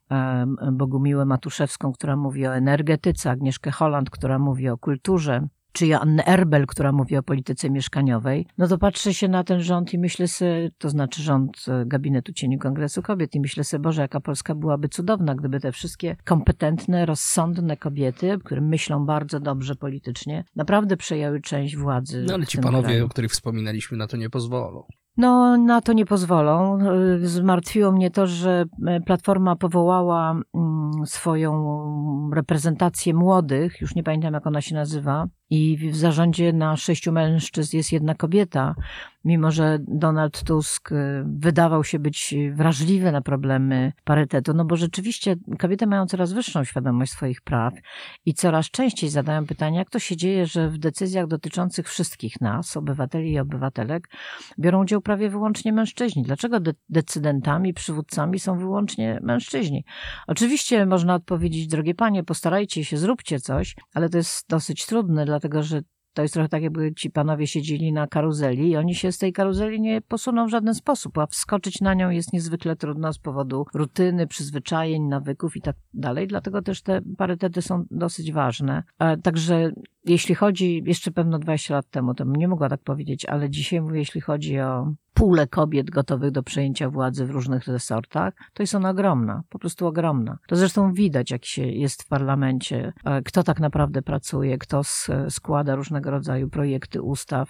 Bogumiłę 0.72 1.26
Matuszewską, 1.26 1.92
która 1.92 2.16
mówi 2.16 2.48
o 2.48 2.56
energetyce, 2.56 3.32
Agnieszkę 3.32 3.72
Holland, 3.72 4.10
która 4.10 4.40
mówi 4.40 4.70
o 4.70 4.78
kulturze, 4.78 5.48
czy 5.74 5.88
Joannę 5.88 6.26
Erbel, 6.26 6.66
która 6.68 6.92
mówi 6.92 7.18
o 7.18 7.24
polityce 7.24 7.70
mieszkaniowej, 7.70 8.48
no 8.58 8.68
to 8.68 8.78
patrzę 8.78 9.14
się 9.14 9.28
na 9.28 9.44
ten 9.44 9.62
rząd 9.62 9.94
i 9.94 10.00
myślę 10.00 10.28
sobie, 10.28 10.72
to 10.78 10.90
znaczy 10.90 11.22
rząd 11.22 11.66
e, 11.68 11.86
Gabinetu 11.86 12.34
Cieni 12.34 12.58
Kongresu 12.58 13.02
Kobiet 13.02 13.36
i 13.36 13.40
myślę 13.40 13.64
sobie, 13.64 13.82
Boże, 13.82 14.02
jaka 14.02 14.20
Polska 14.20 14.56
byłaby 14.56 14.90
cudowna, 14.90 15.36
gdyby 15.36 15.60
te 15.60 15.72
wszystkie 15.72 16.16
kompetentne, 16.26 17.06
rozsądne 17.06 17.78
kobiety, 17.78 18.38
które 18.44 18.62
myślą 18.62 19.06
bardzo 19.06 19.40
dobrze 19.40 19.76
politycznie, 19.76 20.46
naprawdę 20.56 20.98
przejęły 20.98 21.42
część 21.42 21.78
władzy. 21.78 22.26
No 22.28 22.34
ale 22.34 22.46
ci 22.46 22.58
panowie, 22.58 22.84
kraju. 22.84 23.06
o 23.06 23.10
których 23.10 23.32
wspominaliśmy, 23.32 23.98
na 23.98 24.08
to 24.08 24.18
nie 24.18 24.30
pozwolą. 24.30 24.84
No, 25.18 25.58
na 25.58 25.82
to 25.82 25.94
nie 25.94 26.06
pozwolą. 26.06 26.80
Zmartwiło 27.22 27.92
mnie 27.92 28.12
to, 28.12 28.28
że 28.28 28.66
e, 28.88 29.02
Platforma 29.02 29.56
powołała 29.56 30.32
mm, 30.32 30.92
swoją 31.06 31.80
reprezentację 32.36 33.14
młodych, 33.14 33.82
już 33.82 33.96
nie 33.96 34.04
pamiętam 34.04 34.34
jak 34.34 34.48
ona 34.48 34.62
się 34.62 34.76
nazywa, 34.76 35.26
i 35.54 35.78
w 35.78 35.96
zarządzie 35.96 36.54
na 36.54 36.78
sześciu 36.78 37.12
mężczyzn 37.12 37.78
jest 37.78 37.92
jedna 37.92 38.16
kobieta, 38.16 38.76
mimo 39.26 39.52
że 39.52 39.80
Donald 39.82 40.44
Tusk 40.44 40.92
y, 40.92 41.24
wydawał 41.26 41.84
się 41.84 42.00
być 42.00 42.36
wrażliwy 42.54 43.12
na 43.12 43.22
problemy 43.22 43.94
parytetu, 44.04 44.54
no 44.54 44.66
bo 44.66 44.76
rzeczywiście 44.76 45.36
kobiety 45.60 45.88
mają 45.88 46.06
coraz 46.06 46.34
wyższą 46.34 46.64
świadomość 46.64 47.12
swoich 47.12 47.42
praw 47.42 47.74
i 48.26 48.34
coraz 48.34 48.70
częściej 48.70 49.10
zadają 49.10 49.46
pytania, 49.46 49.80
jak 49.80 49.90
to 49.90 50.00
się 50.00 50.16
dzieje, 50.18 50.46
że 50.46 50.70
w 50.70 50.78
decyzjach 50.78 51.28
dotyczących 51.28 51.90
wszystkich 51.90 52.42
nas, 52.42 52.78
obywateli 52.78 53.32
i 53.32 53.40
obywatelek, 53.40 54.10
biorą 54.60 54.82
udział 54.82 55.02
prawie 55.02 55.30
wyłącznie 55.30 55.74
mężczyźni. 55.74 56.24
Dlaczego 56.24 56.60
de 56.60 56.74
decydentami, 56.90 57.74
przywódcami 57.74 58.40
są 58.40 58.58
wyłącznie 58.58 59.20
mężczyźni? 59.24 59.86
Oczywiście 60.28 60.86
można 60.86 61.16
odpowiedzieć, 61.16 61.68
drogie 61.68 61.96
panie, 61.96 62.24
postarajcie 62.24 62.86
się, 62.86 62.98
zróbcie 62.98 63.40
coś, 63.40 63.76
ale 63.94 64.10
to 64.10 64.18
jest 64.18 64.50
dosyć 64.50 64.86
trudne, 64.86 65.26
dlatego 65.26 65.43
że 65.60 65.82
to 66.14 66.22
jest 66.22 66.34
trochę 66.34 66.50
tak, 66.50 66.64
jakby 66.64 66.94
ci 66.94 67.10
panowie 67.10 67.48
siedzieli 67.48 67.94
na 67.94 68.08
karuzeli 68.08 68.70
i 68.70 68.78
oni 68.78 68.96
się 68.96 69.12
z 69.12 69.18
tej 69.18 69.34
karuzeli 69.34 69.82
nie 69.82 70.02
posuną 70.02 70.46
w 70.48 70.50
żaden 70.50 70.74
sposób, 70.74 71.18
a 71.18 71.26
wskoczyć 71.28 71.82
na 71.82 71.94
nią 71.94 72.10
jest 72.10 72.34
niezwykle 72.34 72.76
trudno 72.76 73.14
z 73.14 73.20
powodu 73.20 73.66
rutyny, 73.74 74.28
przyzwyczajeń, 74.28 75.04
nawyków 75.04 75.56
i 75.56 75.62
tak 75.62 75.76
dalej. 75.94 76.28
Dlatego 76.28 76.62
też 76.62 76.82
te 76.82 77.02
parytety 77.18 77.62
są 77.62 77.86
dosyć 77.92 78.32
ważne. 78.32 78.84
Także 79.24 79.72
jeśli 80.06 80.36
chodzi, 80.36 80.84
jeszcze 80.86 81.12
pewno 81.12 81.40
20 81.40 81.74
lat 81.74 81.90
temu, 81.90 82.14
to 82.14 82.26
bym 82.26 82.36
nie 82.36 82.48
mogła 82.48 82.70
tak 82.70 82.82
powiedzieć, 82.82 83.26
ale 83.26 83.50
dzisiaj 83.50 83.82
mówię, 83.82 84.00
jeśli 84.00 84.22
chodzi 84.22 84.60
o 84.60 84.94
pulę 85.14 85.48
kobiet 85.48 85.90
gotowych 85.90 86.32
do 86.32 86.44
przejęcia 86.44 86.90
władzy 86.90 87.26
w 87.26 87.30
różnych 87.30 87.68
resortach, 87.68 88.34
to 88.54 88.64
jest 88.64 88.76
ona 88.76 88.90
ogromna, 88.90 89.44
po 89.50 89.60
prostu 89.60 89.88
ogromna. 89.88 90.38
To 90.48 90.56
zresztą 90.56 90.94
widać, 90.94 91.32
jak 91.32 91.46
się 91.46 91.68
jest 91.68 92.04
w 92.04 92.08
parlamencie, 92.08 92.94
e, 93.06 93.22
kto 93.22 93.44
tak 93.44 93.60
naprawdę 93.60 94.02
pracuje, 94.02 94.58
kto 94.58 94.82
składa 95.30 95.76
różnego 95.76 96.12
rodzaju 96.12 96.50
projekty 96.50 97.02
ustaw, 97.02 97.50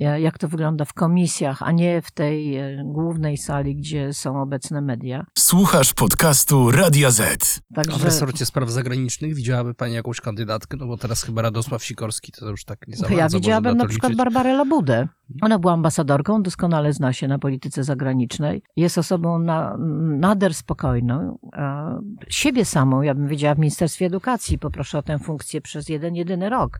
e, 0.00 0.20
jak 0.20 0.38
to 0.38 0.48
wygląda 0.48 0.84
w 0.84 0.92
komisjach, 0.92 1.62
a 1.62 1.72
nie 1.72 2.02
w 2.02 2.10
tej 2.10 2.56
e, 2.56 2.82
głównej 2.84 3.36
sali, 3.36 3.76
gdzie 3.76 4.12
są 4.12 4.42
obecne 4.42 4.80
media. 4.80 5.26
Słuchasz 5.38 5.94
podcastu 5.94 6.70
Radia 6.70 7.10
Z. 7.10 7.60
Także... 7.74 7.96
A 7.96 7.98
w 7.98 8.04
resorcie 8.04 8.46
spraw 8.46 8.70
zagranicznych 8.70 9.34
widziałaby 9.34 9.74
Pani 9.74 9.94
jakąś 9.94 10.20
kandydatkę? 10.20 10.76
No 10.76 10.86
bo 10.86 10.96
teraz 10.96 11.22
chyba 11.22 11.42
Radosław 11.42 11.84
Sikorski 11.88 12.32
to 12.32 12.50
już 12.50 12.64
tak 12.64 12.88
nie 12.88 12.96
za 12.96 13.08
Ja 13.08 13.28
widziałabym 13.28 13.76
na 13.76 13.86
przykład 13.86 14.14
Barbarę 14.14 14.52
Labudę. 14.52 15.08
Ona 15.42 15.58
była 15.58 15.72
ambasadorką, 15.72 16.42
doskonale 16.42 16.92
zna 16.92 17.12
się 17.12 17.28
na 17.28 17.38
polityce 17.38 17.84
zagranicznej. 17.84 18.62
Jest 18.76 18.98
osobą 18.98 19.38
na, 19.38 19.76
nader 20.18 20.54
spokojną. 20.54 21.38
Siebie 22.28 22.64
samą, 22.64 23.02
ja 23.02 23.14
bym 23.14 23.28
wiedziała 23.28 23.54
w 23.54 23.58
Ministerstwie 23.58 24.06
Edukacji, 24.06 24.58
poproszę 24.58 24.98
o 24.98 25.02
tę 25.02 25.18
funkcję 25.18 25.60
przez 25.60 25.88
jeden, 25.88 26.14
jedyny 26.14 26.48
rok. 26.48 26.78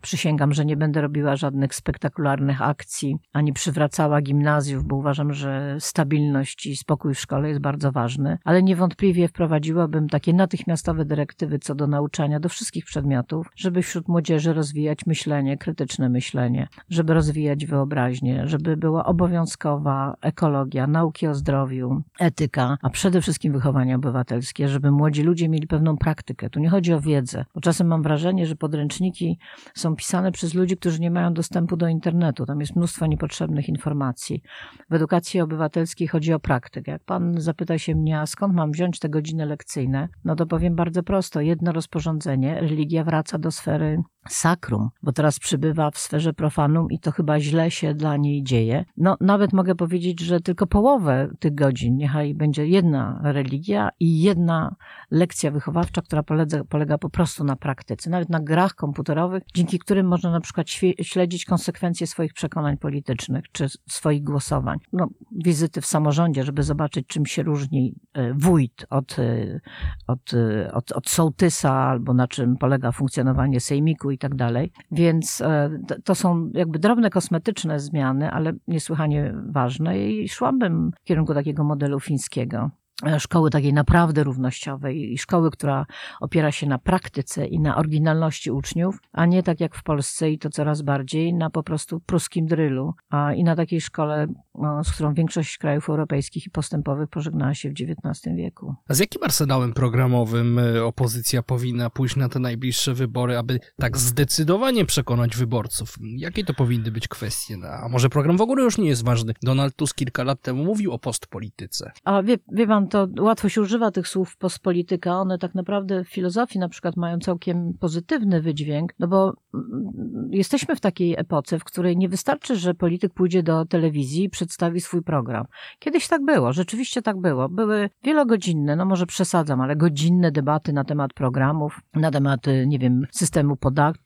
Przysięgam, 0.00 0.52
że 0.52 0.64
nie 0.64 0.76
będę 0.76 1.00
robiła 1.00 1.36
żadnych 1.36 1.74
spektakularnych 1.74 2.62
akcji, 2.62 3.16
ani 3.32 3.52
przywracała 3.52 4.20
gimnazjów, 4.20 4.84
bo 4.84 4.96
uważam, 4.96 5.32
że 5.32 5.76
stabilność 5.78 6.66
i 6.66 6.76
spokój 6.76 7.14
w 7.14 7.20
szkole 7.20 7.48
jest 7.48 7.60
bardzo 7.60 7.92
ważny, 7.92 8.38
ale 8.44 8.62
niewątpliwie 8.62 9.28
wprowadziłabym 9.28 10.08
takie 10.08 10.32
natychmiastowe 10.32 11.04
dyrektywy 11.04 11.58
co 11.58 11.74
do 11.74 11.86
nauczania 11.86 12.40
do 12.40 12.48
wszystkich 12.48 12.84
przedmiotów, 12.84 13.46
żeby 13.56 13.82
wśród 13.82 14.08
młodzieży 14.08 14.43
rozwijać 14.52 14.98
myślenie, 15.06 15.58
krytyczne 15.58 16.08
myślenie, 16.08 16.68
żeby 16.88 17.14
rozwijać 17.14 17.66
wyobraźnię, 17.66 18.42
żeby 18.46 18.76
była 18.76 19.04
obowiązkowa 19.04 20.16
ekologia, 20.20 20.86
nauki 20.86 21.26
o 21.26 21.34
zdrowiu, 21.34 22.02
etyka, 22.20 22.78
a 22.82 22.90
przede 22.90 23.20
wszystkim 23.20 23.52
wychowanie 23.52 23.96
obywatelskie, 23.96 24.68
żeby 24.68 24.90
młodzi 24.90 25.22
ludzie 25.22 25.48
mieli 25.48 25.66
pewną 25.66 25.96
praktykę. 25.96 26.50
Tu 26.50 26.60
nie 26.60 26.68
chodzi 26.68 26.92
o 26.92 27.00
wiedzę, 27.00 27.44
bo 27.54 27.60
czasem 27.60 27.86
mam 27.86 28.02
wrażenie, 28.02 28.46
że 28.46 28.56
podręczniki 28.56 29.38
są 29.74 29.96
pisane 29.96 30.32
przez 30.32 30.54
ludzi, 30.54 30.76
którzy 30.76 31.00
nie 31.00 31.10
mają 31.10 31.34
dostępu 31.34 31.76
do 31.76 31.88
internetu. 31.88 32.46
Tam 32.46 32.60
jest 32.60 32.76
mnóstwo 32.76 33.06
niepotrzebnych 33.06 33.68
informacji. 33.68 34.42
W 34.90 34.94
edukacji 34.94 35.40
obywatelskiej 35.40 36.08
chodzi 36.08 36.32
o 36.32 36.40
praktykę. 36.40 36.92
Jak 36.92 37.04
pan 37.04 37.40
zapyta 37.40 37.78
się 37.78 37.94
mnie, 37.94 38.20
a 38.20 38.26
skąd 38.26 38.54
mam 38.54 38.72
wziąć 38.72 38.98
te 38.98 39.08
godziny 39.08 39.46
lekcyjne, 39.46 40.08
no 40.24 40.36
to 40.36 40.46
powiem 40.46 40.76
bardzo 40.76 41.02
prosto. 41.02 41.40
Jedno 41.40 41.72
rozporządzenie, 41.72 42.60
religia 42.60 43.04
wraca 43.04 43.38
do 43.38 43.50
sfery 43.50 44.02
sakrum, 44.28 44.88
bo 45.02 45.12
teraz 45.12 45.38
przybywa 45.38 45.90
w 45.90 45.98
sferze 45.98 46.32
profanum 46.32 46.90
i 46.90 46.98
to 46.98 47.12
chyba 47.12 47.40
źle 47.40 47.70
się 47.70 47.94
dla 47.94 48.16
niej 48.16 48.42
dzieje. 48.42 48.84
No, 48.96 49.16
nawet 49.20 49.52
mogę 49.52 49.74
powiedzieć, 49.74 50.20
że 50.20 50.40
tylko 50.40 50.66
połowę 50.66 51.28
tych 51.38 51.54
godzin, 51.54 51.96
niechaj 51.96 52.34
będzie 52.34 52.66
jedna 52.66 53.20
religia 53.22 53.88
i 54.00 54.22
jedna 54.22 54.76
lekcja 55.10 55.50
wychowawcza, 55.50 56.02
która 56.02 56.22
polega, 56.22 56.64
polega 56.64 56.98
po 56.98 57.10
prostu 57.10 57.44
na 57.44 57.56
praktyce, 57.56 58.10
nawet 58.10 58.28
na 58.28 58.40
grach 58.40 58.74
komputerowych, 58.74 59.42
dzięki 59.54 59.78
którym 59.78 60.06
można 60.06 60.30
na 60.30 60.40
przykład 60.40 60.66
śledzić 61.02 61.44
konsekwencje 61.44 62.06
swoich 62.06 62.32
przekonań 62.32 62.76
politycznych 62.76 63.44
czy 63.52 63.66
swoich 63.88 64.24
głosowań. 64.24 64.78
No, 64.92 65.08
wizyty 65.32 65.80
w 65.80 65.86
samorządzie, 65.86 66.44
żeby 66.44 66.62
zobaczyć, 66.62 67.06
czym 67.06 67.26
się 67.26 67.42
różni 67.42 67.94
e, 68.12 68.34
wójt 68.34 68.86
od, 68.90 69.18
e, 69.18 69.60
od, 70.06 70.34
e, 70.34 70.72
od, 70.72 70.92
od 70.92 71.08
sołtysa, 71.08 71.72
albo 71.72 72.14
na 72.14 72.28
czym 72.28 72.56
polega 72.56 72.92
funkcjonowanie 72.92 73.60
sejmiku 73.60 74.10
i 74.14 74.18
tak 74.18 74.34
dalej. 74.34 74.72
Więc 74.90 75.40
e, 75.40 75.70
to 76.04 76.14
są 76.14 76.50
jakby 76.54 76.78
drobne 76.78 77.10
kosmetyczne 77.10 77.80
zmiany, 77.80 78.30
ale 78.30 78.52
niesłychanie 78.68 79.34
ważne 79.46 79.98
i 79.98 80.28
szłabym 80.28 80.90
w 81.00 81.04
kierunku 81.04 81.34
takiego 81.34 81.64
modelu 81.64 82.00
fińskiego. 82.00 82.70
E, 83.02 83.20
szkoły 83.20 83.50
takiej 83.50 83.72
naprawdę 83.72 84.24
równościowej 84.24 85.12
i 85.12 85.18
szkoły, 85.18 85.50
która 85.50 85.86
opiera 86.20 86.52
się 86.52 86.66
na 86.66 86.78
praktyce 86.78 87.46
i 87.46 87.60
na 87.60 87.76
oryginalności 87.76 88.50
uczniów, 88.50 88.98
a 89.12 89.26
nie 89.26 89.42
tak 89.42 89.60
jak 89.60 89.74
w 89.74 89.82
Polsce 89.82 90.30
i 90.30 90.38
to 90.38 90.50
coraz 90.50 90.82
bardziej 90.82 91.34
na 91.34 91.50
po 91.50 91.62
prostu 91.62 92.00
pruskim 92.00 92.46
drylu, 92.46 92.94
a 93.10 93.32
i 93.32 93.44
na 93.44 93.56
takiej 93.56 93.80
szkole, 93.80 94.26
no, 94.54 94.84
z 94.84 94.92
którą 94.92 95.14
większość 95.14 95.58
krajów 95.58 95.88
europejskich 95.88 96.46
i 96.46 96.50
postępowych 96.50 97.08
pożegnała 97.08 97.54
się 97.54 97.70
w 97.70 97.72
XIX 97.72 98.36
wieku. 98.36 98.74
A 98.88 98.94
z 98.94 98.98
jakim 98.98 99.22
arsenałem 99.22 99.72
programowym 99.72 100.58
e, 100.58 100.84
opozycja 100.84 101.42
powinna 101.42 101.90
pójść 101.90 102.16
na 102.16 102.28
te 102.28 102.38
najbliższe 102.38 102.94
wybory, 102.94 103.38
aby 103.38 103.60
tak 103.76 103.98
zdecydowanie 103.98 104.84
przekonać 104.84 105.36
wyborców? 105.36 105.94
Jakie 106.00 106.44
to 106.44 106.54
powinny 106.54 106.90
być 106.90 107.08
kwestie? 107.08 107.56
A 107.84 107.88
może 107.88 108.08
program 108.08 108.36
w 108.36 108.40
ogóle 108.40 108.64
już 108.64 108.78
nie 108.78 108.88
jest 108.88 109.04
ważny? 109.04 109.34
Donald 109.42 109.76
Tusk 109.76 109.96
kilka 109.96 110.24
lat 110.24 110.40
temu 110.40 110.64
mówił 110.64 110.92
o 110.92 110.98
postpolityce. 110.98 111.92
A 112.04 112.22
wie, 112.22 112.38
wie 112.52 112.66
pan, 112.66 112.83
to 112.88 113.08
łatwo 113.20 113.48
się 113.48 113.60
używa 113.60 113.90
tych 113.90 114.08
słów 114.08 114.36
postpolityka. 114.36 115.20
One 115.20 115.38
tak 115.38 115.54
naprawdę 115.54 116.04
w 116.04 116.08
filozofii 116.08 116.58
na 116.58 116.68
przykład 116.68 116.96
mają 116.96 117.18
całkiem 117.18 117.74
pozytywny 117.80 118.42
wydźwięk, 118.42 118.92
no 118.98 119.08
bo 119.08 119.34
mm, 119.54 120.28
jesteśmy 120.30 120.76
w 120.76 120.80
takiej 120.80 121.14
epoce, 121.18 121.58
w 121.58 121.64
której 121.64 121.96
nie 121.96 122.08
wystarczy, 122.08 122.56
że 122.56 122.74
polityk 122.74 123.14
pójdzie 123.14 123.42
do 123.42 123.64
telewizji 123.64 124.24
i 124.24 124.30
przedstawi 124.30 124.80
swój 124.80 125.02
program. 125.02 125.46
Kiedyś 125.78 126.08
tak 126.08 126.24
było, 126.24 126.52
rzeczywiście 126.52 127.02
tak 127.02 127.20
było. 127.20 127.48
Były 127.48 127.90
wielogodzinne, 128.02 128.76
no 128.76 128.84
może 128.84 129.06
przesadzam, 129.06 129.60
ale 129.60 129.76
godzinne 129.76 130.32
debaty 130.32 130.72
na 130.72 130.84
temat 130.84 131.12
programów, 131.12 131.80
na 131.94 132.10
temat, 132.10 132.40
nie 132.66 132.78
wiem, 132.78 133.06
systemu 133.10 133.56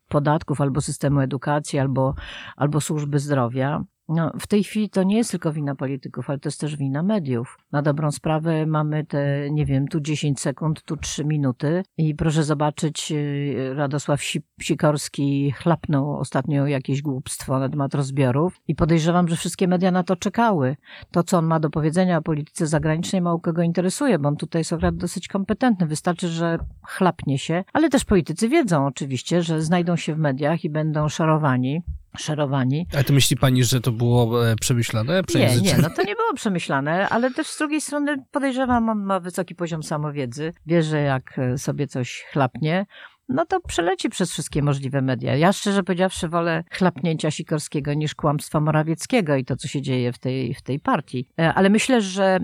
podatków 0.08 0.60
albo 0.60 0.80
systemu 0.80 1.20
edukacji, 1.20 1.78
albo, 1.78 2.14
albo 2.56 2.80
służby 2.80 3.18
zdrowia. 3.18 3.84
No, 4.08 4.32
w 4.40 4.46
tej 4.46 4.64
chwili 4.64 4.90
to 4.90 5.02
nie 5.02 5.16
jest 5.16 5.30
tylko 5.30 5.52
wina 5.52 5.74
polityków, 5.74 6.30
ale 6.30 6.38
to 6.38 6.48
jest 6.48 6.60
też 6.60 6.76
wina 6.76 7.02
mediów. 7.02 7.58
Na 7.72 7.82
dobrą 7.82 8.10
sprawę 8.10 8.66
mamy 8.66 9.06
te, 9.06 9.50
nie 9.50 9.66
wiem, 9.66 9.88
tu 9.88 10.00
10 10.00 10.40
sekund, 10.40 10.82
tu 10.82 10.96
3 10.96 11.24
minuty 11.24 11.82
i 11.98 12.14
proszę 12.14 12.44
zobaczyć, 12.44 13.12
y, 13.12 13.74
Radosław 13.74 14.22
Sikorski 14.60 15.52
chlapnął 15.52 16.18
ostatnio 16.18 16.66
jakieś 16.66 17.02
głupstwo 17.02 17.58
na 17.58 17.68
temat 17.68 17.94
rozbiorów 17.94 18.60
i 18.68 18.74
podejrzewam, 18.74 19.28
że 19.28 19.36
wszystkie 19.36 19.68
media 19.68 19.90
na 19.90 20.02
to 20.02 20.16
czekały. 20.16 20.76
To, 21.10 21.22
co 21.22 21.38
on 21.38 21.46
ma 21.46 21.60
do 21.60 21.70
powiedzenia 21.70 22.18
o 22.18 22.22
polityce 22.22 22.66
zagranicznej, 22.66 23.22
mało 23.22 23.40
kogo 23.40 23.62
interesuje, 23.62 24.18
bo 24.18 24.28
on 24.28 24.36
tutaj 24.36 24.60
jest 24.60 24.72
akurat 24.72 24.96
dosyć 24.96 25.28
kompetentny. 25.28 25.86
Wystarczy, 25.86 26.28
że 26.28 26.58
chlapnie 26.86 27.38
się, 27.38 27.64
ale 27.72 27.88
też 27.88 28.04
politycy 28.04 28.48
wiedzą 28.48 28.86
oczywiście, 28.86 29.42
że 29.42 29.62
znajdą 29.62 29.96
się 29.96 30.14
w 30.14 30.18
mediach 30.18 30.64
i 30.64 30.70
będą 30.70 31.08
szarowani 31.08 31.82
szerowani. 32.18 32.86
Ale 32.94 33.04
to 33.04 33.12
myśli 33.12 33.36
pani, 33.36 33.64
że 33.64 33.80
to 33.80 33.92
było 33.92 34.48
e, 34.50 34.56
przemyślane? 34.56 35.22
Nie, 35.34 35.60
nie, 35.60 35.78
no 35.78 35.90
to 35.90 36.02
nie 36.02 36.14
było 36.14 36.34
przemyślane, 36.34 37.08
ale 37.08 37.30
też 37.30 37.46
z 37.46 37.58
drugiej 37.58 37.80
strony 37.80 38.16
podejrzewam, 38.30 38.88
on 38.88 39.04
ma 39.04 39.20
wysoki 39.20 39.54
poziom 39.54 39.82
samowiedzy, 39.82 40.52
wie, 40.66 40.82
że 40.82 41.00
jak 41.00 41.38
e, 41.38 41.58
sobie 41.58 41.86
coś 41.86 42.24
chlapnie, 42.32 42.86
no 43.28 43.46
to 43.46 43.60
przeleci 43.60 44.08
przez 44.08 44.32
wszystkie 44.32 44.62
możliwe 44.62 45.02
media. 45.02 45.36
Ja 45.36 45.52
szczerze 45.52 45.82
powiedziawszy 45.82 46.28
wolę 46.28 46.64
chlapnięcia 46.70 47.30
Sikorskiego 47.30 47.94
niż 47.94 48.14
kłamstwa 48.14 48.60
Morawieckiego 48.60 49.36
i 49.36 49.44
to, 49.44 49.56
co 49.56 49.68
się 49.68 49.82
dzieje 49.82 50.12
w 50.12 50.18
tej, 50.18 50.54
w 50.54 50.62
tej 50.62 50.80
partii. 50.80 51.28
E, 51.38 51.54
ale 51.54 51.70
myślę, 51.70 52.00
że 52.00 52.38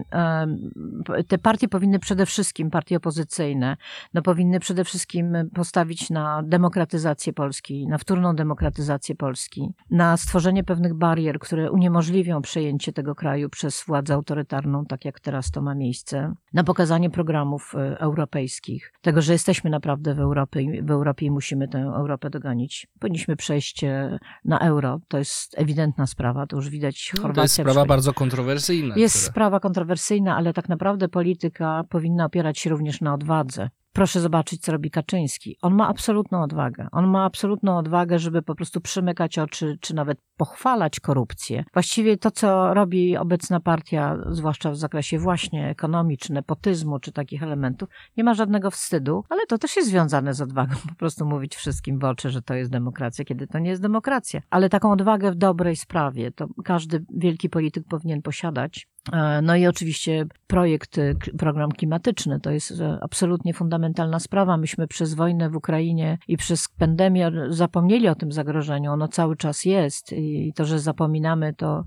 te 1.29 1.39
partie 1.39 1.69
powinny 1.69 1.99
przede 1.99 2.27
wszystkim, 2.27 2.71
partie 2.71 2.97
opozycyjne, 2.97 3.77
no 4.15 4.23
powinny 4.23 4.61
przede 4.61 4.85
wszystkim 4.85 5.37
postawić 5.55 6.11
na 6.11 6.43
demokratyzację 6.43 7.33
Polski, 7.33 7.87
na 7.87 7.99
wtórną 7.99 8.37
demokratyzację 8.37 9.15
Polski, 9.15 9.69
na 9.91 10.17
stworzenie 10.17 10.65
pewnych 10.65 10.95
barier, 10.95 11.39
które 11.39 11.71
uniemożliwią 11.71 12.43
przejęcie 12.43 12.93
tego 12.93 13.15
kraju 13.15 13.49
przez 13.49 13.85
władzę 13.87 14.15
autorytarną, 14.15 14.87
tak 14.87 15.05
jak 15.05 15.21
teraz 15.21 15.51
to 15.51 15.63
ma 15.63 15.75
miejsce, 15.75 16.35
na 16.53 16.65
pokazanie 16.65 17.11
programów 17.11 17.75
e, 17.75 17.99
europejskich, 17.99 18.93
tego, 19.03 19.23
że 19.23 19.33
jesteśmy 19.33 19.71
naprawdę 19.71 20.15
w 20.15 20.21
Europie 20.21 20.74
w 20.83 20.91
Europie 20.91 21.27
i 21.27 21.31
musimy 21.31 21.69
tę 21.69 21.79
Europę 21.79 22.31
dogonić. 22.31 22.87
Powinniśmy 23.01 23.37
przejść 23.37 23.85
e, 23.85 24.19
na 24.45 24.59
euro. 24.59 25.01
To 25.09 25.19
jest 25.19 25.59
ewidentna 25.59 26.07
sprawa, 26.07 26.47
to 26.47 26.57
już 26.57 26.69
widać 26.71 27.13
No, 27.17 27.23
Chorwacja. 27.23 27.41
to 27.41 27.45
jest 27.45 27.55
sprawa 27.55 27.71
przejdzie. 27.73 27.89
bardzo 27.89 28.13
kontrowersyjna. 28.13 28.95
Jest 28.97 29.17
która- 29.17 29.31
sprawa 29.33 29.61
kontrowersyjna, 29.61 30.37
ale 30.37 30.53
tak 30.53 30.69
naprawdę 30.69 31.09
polityka 31.09 31.85
powinna 31.89 32.25
opierać 32.25 32.59
się 32.59 32.71
również 32.71 33.01
na 33.01 33.15
odwadze. 33.15 33.69
Proszę 33.95 34.21
zobaczyć, 34.21 34.63
co 34.63 34.73
robi 34.73 34.91
Kaczyński. 34.91 35.57
On 35.63 35.75
ma 35.75 35.89
absolutną 35.89 36.43
odwagę. 36.43 36.89
On 36.93 37.07
ma 37.07 37.25
absolutną 37.25 37.79
odwagę, 37.79 38.19
żeby 38.19 38.43
po 38.43 38.55
prostu 38.55 38.81
przymykać 38.81 39.39
oczy, 39.39 39.79
czy 39.81 39.95
nawet 39.95 40.19
pochwalać 40.37 41.01
korupcję. 41.01 41.65
Właściwie 41.73 42.17
to, 42.17 42.31
co 42.31 42.75
robi 42.75 43.17
obecna 43.17 43.61
partia, 43.61 44.17
zwłaszcza 44.31 44.71
w 44.71 44.77
zakresie 44.77 45.19
właśnie 45.19 45.69
ekonomii, 45.69 46.19
czy 46.19 46.33
nepotyzmu, 46.33 46.99
czy 46.99 47.13
takich 47.13 47.43
elementów, 47.43 47.89
nie 48.17 48.25
ma 48.25 48.35
żadnego 48.35 48.71
wstydu, 48.71 49.25
ale 49.29 49.47
to 49.47 49.59
też 49.59 49.77
jest 49.77 49.89
związane 49.89 50.35
z 50.35 50.41
odwagą. 50.41 50.75
Po 50.89 50.95
prostu 50.95 51.27
mówić 51.27 51.57
wszystkim 51.57 51.99
w 51.99 52.05
oczy, 52.05 52.31
że 52.31 52.43
to 52.43 52.55
jest 52.55 52.71
demokracja, 52.71 53.25
kiedy 53.25 53.47
to 53.47 53.59
nie 53.59 53.71
jest 53.71 53.83
demokracja. 53.83 54.41
Ale 54.51 54.69
taką 54.69 54.93
odwagę 54.93 55.33
w 55.33 55.35
dobrej 55.35 55.77
sprawie, 55.77 56.31
to 56.31 56.47
każdy 56.65 57.05
wielki 57.17 57.49
polityk 57.49 57.85
powinien 57.89 58.23
posiadać. 58.23 58.89
E, 59.13 59.43
No 59.43 59.57
i 59.57 59.67
oczywiście 59.67 60.27
projekt, 60.47 60.97
k- 60.97 61.31
program 61.39 61.71
klimatyczny 61.73 62.41
to 62.41 62.51
jest 62.51 62.81
e, 62.81 62.99
absolutnie 63.03 63.55
fundamentalna 63.55 64.19
sprawa. 64.21 64.57
Myśmy 64.57 64.87
przez 64.87 65.15
wojnę 65.15 65.51
w 65.51 65.57
Ukrainie 65.57 66.19
i 66.29 66.37
przez 66.37 66.69
pandemię 66.69 67.33
zapomnieli 67.49 68.09
o 68.09 68.15
tym 68.15 68.33
zagrożeniu. 68.33 68.93
Ono 68.93 69.09
cały 69.09 69.37
czas 69.37 69.65
jest 69.65 70.13
i 70.13 70.53
to, 70.57 70.65
że 70.65 70.79
zapominamy, 70.79 71.55
to 71.55 71.85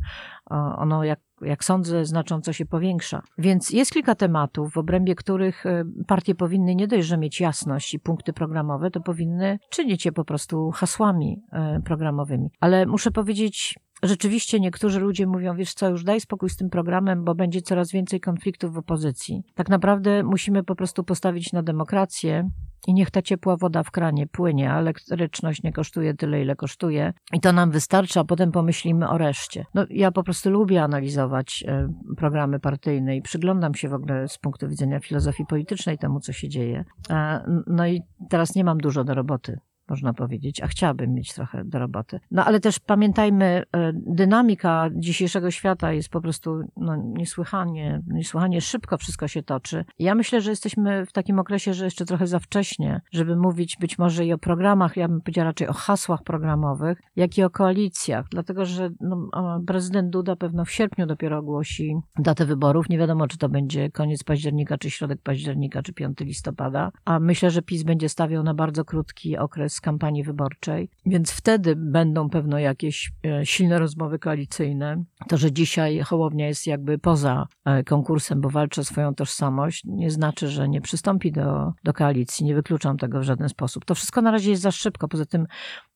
ono, 0.77 1.03
jak, 1.03 1.19
jak 1.41 1.63
sądzę, 1.63 2.05
znacząco 2.05 2.53
się 2.53 2.65
powiększa. 2.65 3.21
Więc 3.37 3.69
jest 3.69 3.91
kilka 3.91 4.15
tematów, 4.15 4.73
w 4.73 4.77
obrębie 4.77 5.15
których 5.15 5.65
e, 5.65 5.83
partie 6.07 6.35
powinny 6.35 6.75
nie 6.75 6.87
dość, 6.87 7.07
że 7.07 7.17
mieć 7.17 7.41
jasność 7.41 7.93
i 7.93 7.99
punkty 7.99 8.33
programowe, 8.33 8.91
to 8.91 8.99
powinny 9.01 9.59
czynić 9.69 10.05
je 10.05 10.11
po 10.11 10.25
prostu 10.25 10.71
hasłami 10.71 11.41
programowymi. 11.85 12.49
Ale 12.59 12.85
muszę 12.85 13.11
powiedzieć, 13.11 13.75
Rzeczywiście 14.03 14.59
niektórzy 14.59 14.99
ludzie 14.99 15.27
mówią, 15.27 15.55
wiesz 15.55 15.73
co, 15.73 15.89
już 15.89 16.03
daj 16.03 16.21
spokój 16.21 16.49
z 16.49 16.55
tym 16.55 16.69
programem, 16.69 17.23
bo 17.23 17.35
będzie 17.35 17.61
coraz 17.61 17.91
więcej 17.91 18.19
konfliktów 18.19 18.73
w 18.73 18.77
opozycji. 18.77 19.43
Tak 19.55 19.69
naprawdę 19.69 20.23
musimy 20.23 20.63
po 20.63 20.75
prostu 20.75 21.03
postawić 21.03 21.53
na 21.53 21.63
demokrację 21.63 22.49
i 22.87 22.93
niech 22.93 23.11
ta 23.11 23.21
ciepła 23.21 23.57
woda 23.57 23.83
w 23.83 23.91
kranie 23.91 24.27
płynie, 24.27 24.71
a 24.71 24.79
elektryczność 24.79 25.63
nie 25.63 25.73
kosztuje 25.73 26.13
tyle, 26.13 26.41
ile 26.41 26.55
kosztuje. 26.55 27.13
I 27.33 27.39
to 27.39 27.53
nam 27.53 27.71
wystarczy, 27.71 28.19
a 28.19 28.23
potem 28.23 28.51
pomyślimy 28.51 29.09
o 29.09 29.17
reszcie. 29.17 29.65
No, 29.73 29.85
ja 29.89 30.11
po 30.11 30.23
prostu 30.23 30.49
lubię 30.49 30.83
analizować 30.83 31.63
e, 31.67 31.87
programy 32.17 32.59
partyjne 32.59 33.15
i 33.17 33.21
przyglądam 33.21 33.73
się 33.73 33.89
w 33.89 33.93
ogóle 33.93 34.27
z 34.27 34.37
punktu 34.37 34.69
widzenia 34.69 34.99
filozofii 34.99 35.45
politycznej 35.45 35.97
temu, 35.97 36.19
co 36.19 36.33
się 36.33 36.49
dzieje. 36.49 36.85
E, 37.09 37.43
No 37.67 37.87
i 37.87 38.01
teraz 38.29 38.55
nie 38.55 38.63
mam 38.63 38.77
dużo 38.77 39.03
do 39.03 39.13
roboty 39.13 39.57
można 39.89 40.13
powiedzieć, 40.13 40.61
a 40.61 40.67
chciałabym 40.67 41.13
mieć 41.13 41.33
trochę 41.33 41.65
do 41.65 41.79
roboty. 41.79 42.19
No 42.31 42.45
ale 42.45 42.59
też 42.59 42.79
pamiętajmy, 42.79 43.45
e, 43.45 43.91
dynamika 43.93 44.89
dzisiejszego 44.95 45.51
świata 45.51 45.93
jest 45.93 46.09
po 46.09 46.21
prostu 46.21 46.59
no, 46.77 46.95
niesłychanie, 46.95 48.01
niesłychanie 48.07 48.61
szybko 48.61 48.97
wszystko 48.97 49.27
się 49.27 49.43
toczy. 49.43 49.85
Ja 49.99 50.15
myślę, 50.15 50.41
że 50.41 50.49
jesteśmy 50.49 51.05
w 51.05 51.11
takim 51.11 51.39
okresie, 51.39 51.73
że 51.73 51.85
jeszcze 51.85 52.05
trochę 52.05 52.27
za 52.27 52.39
wcześnie, 52.39 53.01
żeby 53.11 53.35
mówić 53.35 53.77
być 53.79 53.97
może 53.97 54.25
i 54.25 54.33
o 54.33 54.37
programach, 54.37 54.97
ja 54.97 55.07
bym 55.07 55.21
powiedziała 55.21 55.45
raczej 55.45 55.67
o 55.67 55.73
hasłach 55.73 56.23
programowych, 56.23 57.01
jak 57.15 57.37
i 57.37 57.43
o 57.43 57.49
koalicjach, 57.49 58.25
dlatego 58.31 58.65
że 58.65 58.89
no, 59.01 59.29
prezydent 59.67 60.09
Duda 60.09 60.35
pewno 60.35 60.65
w 60.65 60.71
sierpniu 60.71 61.05
dopiero 61.05 61.37
ogłosi 61.37 61.95
datę 62.19 62.45
wyborów. 62.45 62.89
Nie 62.89 62.97
wiadomo, 62.97 63.27
czy 63.27 63.37
to 63.37 63.49
będzie 63.49 63.91
koniec 63.91 64.23
października, 64.23 64.77
czy 64.77 64.91
środek 64.91 65.21
października, 65.21 65.81
czy 65.81 65.93
5 65.93 66.19
listopada, 66.19 66.91
a 67.05 67.19
myślę, 67.19 67.51
że 67.51 67.61
PiS 67.61 67.83
będzie 67.83 68.09
stawiał 68.09 68.43
na 68.43 68.53
bardzo 68.53 68.85
krótki 68.85 69.37
okres 69.37 69.76
kampanii 69.81 70.23
wyborczej, 70.23 70.89
więc 71.05 71.31
wtedy 71.31 71.75
będą 71.75 72.29
pewno 72.29 72.59
jakieś 72.59 73.11
e, 73.25 73.45
silne 73.45 73.79
rozmowy 73.79 74.19
koalicyjne. 74.19 75.03
To, 75.27 75.37
że 75.37 75.51
dzisiaj 75.51 75.99
Hołownia 75.99 76.47
jest 76.47 76.67
jakby 76.67 76.97
poza 76.97 77.47
e, 77.65 77.83
konkursem, 77.83 78.41
bo 78.41 78.49
walczy 78.49 78.81
o 78.81 78.83
swoją 78.83 79.15
tożsamość, 79.15 79.83
nie 79.85 80.11
znaczy, 80.11 80.47
że 80.47 80.69
nie 80.69 80.81
przystąpi 80.81 81.31
do, 81.31 81.73
do 81.83 81.93
koalicji. 81.93 82.45
Nie 82.45 82.55
wykluczam 82.55 82.97
tego 82.97 83.19
w 83.19 83.23
żaden 83.23 83.49
sposób. 83.49 83.85
To 83.85 83.95
wszystko 83.95 84.21
na 84.21 84.31
razie 84.31 84.49
jest 84.49 84.61
za 84.61 84.71
szybko. 84.71 85.07
Poza 85.07 85.25
tym 85.25 85.47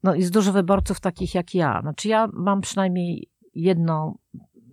no, 0.03 0.15
jest 0.15 0.33
dużo 0.33 0.51
wyborców 0.51 0.99
takich 0.99 1.35
jak 1.35 1.55
ja. 1.55 1.81
Znaczy 1.81 2.07
ja 2.07 2.27
mam 2.33 2.61
przynajmniej 2.61 3.27
jedną 3.55 4.17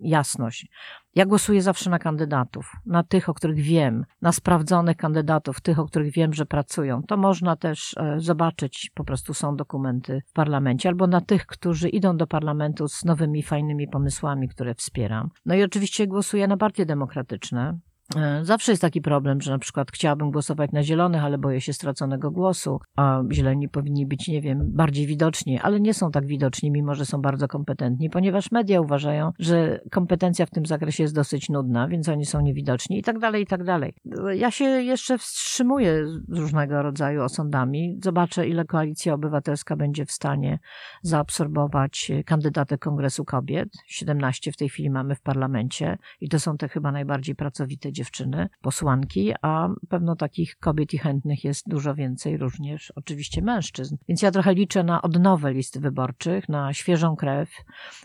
jasność. 0.01 0.67
Ja 1.15 1.25
głosuję 1.25 1.61
zawsze 1.61 1.89
na 1.89 1.99
kandydatów, 1.99 2.71
na 2.85 3.03
tych, 3.03 3.29
o 3.29 3.33
których 3.33 3.59
wiem, 3.59 4.05
na 4.21 4.31
sprawdzonych 4.31 4.97
kandydatów, 4.97 5.61
tych, 5.61 5.79
o 5.79 5.85
których 5.85 6.13
wiem, 6.13 6.33
że 6.33 6.45
pracują. 6.45 7.03
To 7.03 7.17
można 7.17 7.55
też 7.55 7.97
e, 7.97 8.19
zobaczyć, 8.19 8.91
po 8.95 9.03
prostu 9.03 9.33
są 9.33 9.55
dokumenty 9.55 10.21
w 10.27 10.33
parlamencie, 10.33 10.89
albo 10.89 11.07
na 11.07 11.21
tych, 11.21 11.45
którzy 11.45 11.89
idą 11.89 12.17
do 12.17 12.27
parlamentu 12.27 12.87
z 12.87 13.05
nowymi, 13.05 13.43
fajnymi 13.43 13.87
pomysłami, 13.87 14.49
które 14.49 14.75
wspieram. 14.75 15.29
No 15.45 15.55
i 15.55 15.63
oczywiście 15.63 16.07
głosuję 16.07 16.47
na 16.47 16.57
partie 16.57 16.85
demokratyczne. 16.85 17.79
E, 18.15 18.45
Zawsze 18.45 18.71
jest 18.71 18.81
taki 18.81 19.01
problem, 19.01 19.41
że 19.41 19.51
na 19.51 19.59
przykład 19.59 19.91
chciałabym 19.91 20.31
głosować 20.31 20.71
na 20.71 20.83
zielonych, 20.83 21.23
ale 21.23 21.37
boję 21.37 21.61
się 21.61 21.73
straconego 21.73 22.31
głosu, 22.31 22.79
a 22.95 23.21
zieloni 23.31 23.69
powinni 23.69 24.05
być, 24.05 24.27
nie 24.27 24.41
wiem, 24.41 24.59
bardziej 24.63 25.07
widoczni, 25.07 25.59
ale 25.59 25.79
nie 25.79 25.93
są 25.93 26.11
tak 26.11 26.25
widoczni, 26.25 26.71
mimo 26.71 26.95
że 26.95 27.05
są 27.05 27.21
bardzo 27.21 27.47
kompetentni, 27.47 28.09
ponieważ 28.09 28.51
media 28.51 28.81
uważają, 28.81 29.31
że 29.39 29.79
kompetencja 29.91 30.45
w 30.45 30.49
tym 30.49 30.65
zakresie 30.65 31.03
jest 31.03 31.15
dosyć 31.15 31.49
nudna, 31.49 31.87
więc 31.87 32.09
oni 32.09 32.25
są 32.25 32.41
niewidoczni 32.41 32.99
i 32.99 33.03
tak 33.03 33.19
dalej, 33.19 33.43
i 33.43 33.45
tak 33.45 33.63
dalej. 33.63 33.93
Ja 34.33 34.51
się 34.51 34.65
jeszcze 34.65 35.17
wstrzymuję 35.17 36.07
z 36.07 36.37
różnego 36.37 36.81
rodzaju 36.81 37.23
osądami. 37.23 37.99
Zobaczę, 38.03 38.47
ile 38.47 38.65
Koalicja 38.65 39.13
Obywatelska 39.13 39.75
będzie 39.75 40.05
w 40.05 40.11
stanie 40.11 40.59
zaabsorbować 41.01 42.11
kandydatek 42.25 42.81
Kongresu 42.81 43.25
Kobiet. 43.25 43.69
17 43.87 44.51
w 44.51 44.57
tej 44.57 44.69
chwili 44.69 44.89
mamy 44.89 45.15
w 45.15 45.21
parlamencie 45.21 45.97
i 46.21 46.29
to 46.29 46.39
są 46.39 46.57
te 46.57 46.69
chyba 46.69 46.91
najbardziej 46.91 47.35
pracowite 47.35 47.91
dziewczyny, 47.99 48.49
posłanki, 48.61 49.33
a 49.41 49.69
pewno 49.89 50.15
takich 50.15 50.55
kobiet 50.57 50.93
i 50.93 50.97
chętnych 50.97 51.43
jest 51.43 51.69
dużo 51.69 51.95
więcej, 51.95 52.37
również 52.37 52.93
oczywiście 52.95 53.41
mężczyzn. 53.41 53.97
Więc 54.07 54.21
ja 54.21 54.31
trochę 54.31 54.53
liczę 54.53 54.83
na 54.83 55.01
odnowę 55.01 55.53
listy 55.53 55.79
wyborczych, 55.79 56.49
na 56.49 56.73
świeżą 56.73 57.15
krew 57.15 57.49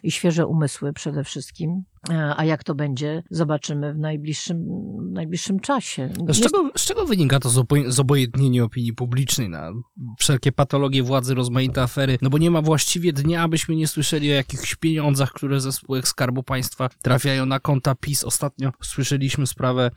i 0.02 0.10
świeże 0.10 0.46
umysły 0.46 0.92
przede 0.92 1.24
wszystkim. 1.24 1.84
E, 2.10 2.34
A 2.36 2.44
jak 2.44 2.64
to 2.64 2.74
będzie, 2.74 3.22
zobaczymy 3.30 3.94
w 3.94 3.98
najbliższym, 3.98 4.64
w 5.10 5.12
najbliższym 5.12 5.60
czasie. 5.60 6.10
Z 6.28 6.40
czego, 6.40 6.70
z 6.76 6.84
czego 6.84 7.06
wynika 7.06 7.40
to 7.40 7.48
zobo- 7.48 7.90
zobojętnienie 7.90 8.64
opinii 8.64 8.92
publicznej 8.92 9.48
na 9.48 9.72
wszelkie 10.18 10.52
patologie 10.52 11.02
władzy, 11.02 11.34
rozmaite 11.34 11.82
afery? 11.82 12.18
No 12.22 12.30
bo 12.30 12.38
nie 12.38 12.50
ma 12.50 12.62
właściwie 12.62 13.12
dnia, 13.12 13.42
abyśmy 13.42 13.76
nie 13.76 13.86
słyszeli 13.88 14.30
o 14.32 14.34
jakichś 14.34 14.74
pieniądzach, 14.74 15.32
które 15.32 15.60
ze 15.60 15.72
spółek 15.72 16.08
Skarbu 16.08 16.42
Państwa 16.42 16.88
trafiają 17.02 17.46
na 17.46 17.60
konta 17.60 17.94
PiS. 17.94 18.24
Ostatnio 18.24 18.72
słyszeliśmy 18.82 19.46
sprawę 19.46 19.90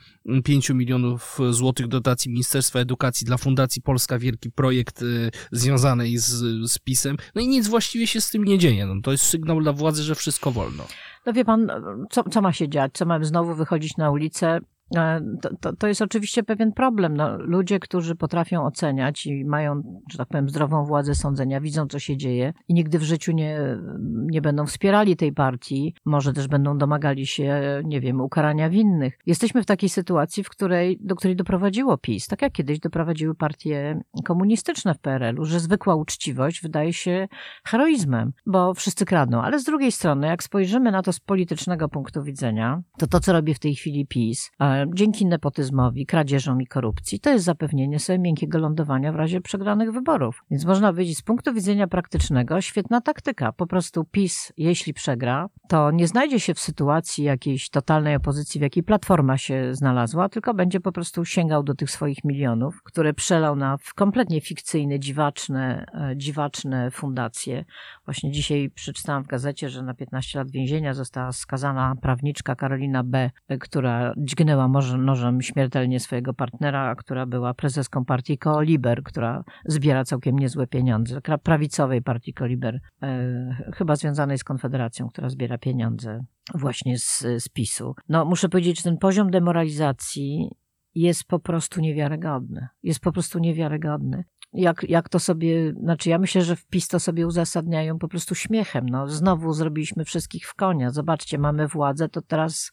5 0.44 0.70
milionów 0.70 1.40
złotych 1.50 1.88
dotacji 1.88 2.32
Ministerstwa 2.32 2.80
Edukacji 2.80 3.26
dla 3.26 3.38
Fundacji 3.38 3.82
Polska, 3.82 4.20
wielki 4.20 4.52
projekt 4.52 5.02
y, 5.02 5.32
związany 5.52 6.20
z, 6.20 6.26
z 6.72 6.80
PiSem. 6.80 7.18
No 7.36 7.42
i 7.42 7.48
nic 7.48 7.68
właściwie 7.68 8.08
się 8.08 8.22
z 8.22 8.30
tym 8.30 8.44
nie 8.44 8.58
dzieje. 8.58 8.86
No, 8.86 8.96
to 9.04 9.12
jest 9.12 9.24
sygnał 9.24 9.62
dla 9.62 9.74
władzy, 9.74 10.04
że 10.04 10.16
wszystko 10.16 10.52
wolno. 10.52 10.88
No 11.28 11.34
wie 11.34 11.46
pan, 11.46 11.72
co, 12.10 12.24
co 12.24 12.42
ma 12.42 12.54
się 12.54 12.70
dziać? 12.70 12.92
Co 12.94 13.06
mamy 13.06 13.26
znowu 13.26 13.56
wychodzić 13.56 13.98
na 13.98 14.12
ulicę? 14.12 14.60
E, 14.96 15.22
To, 15.42 15.50
to, 15.62 15.76
to 15.76 15.88
jest 15.88 16.02
oczywiście 16.02 16.44
pewien 16.44 16.74
problem. 16.74 17.18
No, 17.18 17.38
ludzie, 17.38 17.80
którzy 17.80 18.16
potrafią 18.16 18.66
oceniać 18.66 19.26
i 19.26 19.46
mają, 19.46 20.02
że 20.12 20.18
tak 20.18 20.28
powiem, 20.28 20.50
zdrową 20.50 20.86
władzę 20.86 21.16
sądzenia, 21.16 21.62
widzą, 21.62 21.88
co 21.88 22.00
się 22.00 22.18
dzieje 22.18 22.54
i 22.68 22.74
nigdy 22.74 23.00
w 23.00 23.04
życiu 23.04 23.32
nie, 23.32 23.60
nie 24.02 24.42
będą 24.42 24.66
wspierali 24.66 25.16
tej 25.16 25.34
partii, 25.34 25.96
może 26.06 26.34
też 26.34 26.48
będą 26.48 26.78
domagali 26.78 27.28
się, 27.28 27.82
nie 27.86 28.02
wiem, 28.02 28.22
ukarania 28.22 28.70
winnych. 28.70 29.20
Jesteśmy 29.26 29.64
w 29.64 29.66
takiej 29.66 29.90
sytuacji, 29.90 30.44
w 30.44 30.50
której, 30.50 30.98
do 31.02 31.16
której 31.16 31.36
doprowadziło 31.36 31.98
PiS, 31.98 32.28
tak 32.28 32.42
jak 32.42 32.54
kiedyś 32.54 32.80
doprowadziły 32.80 33.36
partie 33.36 34.02
komunistyczne 34.26 34.94
w 34.94 35.00
PRL-u, 35.00 35.46
że 35.46 35.60
zwykła 35.60 35.96
uczciwość 35.96 36.62
wydaje 36.62 36.94
się 36.94 37.28
heroizmem, 37.66 38.34
bo 38.46 38.74
wszyscy 38.74 39.06
kradną. 39.06 39.42
Ale 39.42 39.60
z 39.60 39.64
drugiej 39.64 39.92
strony, 39.92 40.28
jak 40.28 40.44
spojrzymy 40.44 40.92
na 40.92 41.02
to 41.02 41.14
z 41.14 41.20
politycznego 41.20 41.90
punktu 41.90 42.24
widzenia, 42.24 42.82
to 42.98 43.08
to, 43.08 43.20
co 43.20 43.34
robi 43.34 43.54
w 43.54 43.60
tej 43.60 43.76
chwili 43.76 44.08
PiS, 44.08 44.52
e, 44.60 44.77
dzięki 44.94 45.26
nepotyzmowi, 45.26 46.06
kradzieżom 46.06 46.62
i 46.62 46.68
korupcji, 46.68 47.20
to 47.20 47.30
jest 47.30 47.46
zapewnienie 47.46 48.00
sobie 48.00 48.20
miękkiego 48.20 48.60
lądowania 48.60 49.12
w 49.12 49.16
razie 49.16 49.42
przegranych 49.42 49.92
wyborów. 49.92 50.44
Więc 50.52 50.66
można 50.66 50.92
powiedzieć, 50.92 51.18
z 51.18 51.22
punktu 51.22 51.54
widzenia 51.54 51.88
praktycznego, 51.88 52.62
świetna 52.62 53.02
taktyka. 53.02 53.52
Po 53.52 53.68
prostu 53.68 54.06
PiS, 54.06 54.54
jeśli 54.58 54.94
przegra, 54.94 55.50
to 55.68 55.92
nie 55.92 56.08
znajdzie 56.08 56.40
się 56.40 56.54
w 56.54 56.60
sytuacji 56.60 57.24
jakiejś 57.24 57.70
totalnej 57.70 58.16
opozycji, 58.16 58.60
w 58.60 58.62
jakiej 58.62 58.84
Platforma 58.84 59.38
się 59.38 59.76
znalazła, 59.76 60.30
tylko 60.30 60.54
będzie 60.54 60.80
po 60.80 60.92
prostu 60.92 61.26
sięgał 61.26 61.64
do 61.64 61.76
tych 61.76 61.92
swoich 61.92 62.24
milionów, 62.24 62.84
które 62.84 63.14
przelał 63.14 63.56
na 63.56 63.78
kompletnie 63.96 64.42
fikcyjne, 64.42 65.00
dziwaczne, 65.00 65.86
e, 65.94 66.18
dziwaczne 66.18 66.92
fundacje. 66.92 67.66
Właśnie 68.06 68.32
dzisiaj 68.32 68.70
przeczytałam 68.70 69.24
w 69.24 69.28
gazecie, 69.28 69.70
że 69.70 69.84
na 69.84 69.94
15 69.94 70.40
lat 70.40 70.52
więzienia 70.52 70.94
została 70.94 71.32
skazana 71.32 71.96
prawniczka 72.02 72.56
Karolina 72.56 73.04
B., 73.04 73.32
e, 73.48 73.58
która 73.58 74.14
dźgnęła 74.18 74.67
może, 74.68 74.98
nożem 74.98 75.42
śmiertelnie 75.42 76.00
swojego 76.00 76.34
partnera, 76.34 76.96
która 76.96 77.26
była 77.26 77.54
prezeską 77.54 78.06
partii 78.06 78.38
Kooliber, 78.38 79.04
która 79.04 79.44
zbiera 79.66 80.04
całkiem 80.04 80.40
niezłe 80.40 80.68
pieniądze. 80.68 81.22
Prawicowej 81.44 82.02
partii 82.02 82.34
Kooliber, 82.34 82.80
e, 83.04 83.72
chyba 83.76 83.96
związanej 83.96 84.38
z 84.38 84.44
Konfederacją, 84.44 85.08
która 85.10 85.30
zbiera 85.30 85.58
pieniądze 85.58 86.26
właśnie 86.56 86.98
z, 86.98 87.26
z 87.38 87.50
PiSu. 87.50 87.96
No, 88.10 88.26
muszę 88.26 88.50
powiedzieć, 88.50 88.78
że 88.78 88.84
ten 88.84 88.98
poziom 88.98 89.32
demoralizacji 89.32 90.50
jest 90.96 91.24
po 91.24 91.40
prostu 91.40 91.82
niewiarygodny. 91.82 92.68
Jest 92.84 93.00
po 93.00 93.12
prostu 93.12 93.40
niewiarygodny 93.40 94.24
jak, 94.54 94.90
jak 94.90 95.10
to 95.10 95.20
sobie, 95.20 95.74
znaczy 95.74 96.10
ja 96.10 96.20
myślę, 96.20 96.42
że 96.42 96.56
w 96.56 96.66
PiS 96.66 96.88
to 96.88 97.00
sobie 97.00 97.28
uzasadniają 97.28 98.00
po 98.00 98.08
prostu 98.08 98.36
śmiechem. 98.36 98.90
No, 98.90 99.08
znowu 99.08 99.54
zrobiliśmy 99.54 100.06
wszystkich 100.06 100.48
w 100.48 100.56
konia. 100.56 100.92
Zobaczcie, 100.92 101.38
mamy 101.38 101.68
władzę, 101.68 102.10
to 102.10 102.22
teraz, 102.22 102.72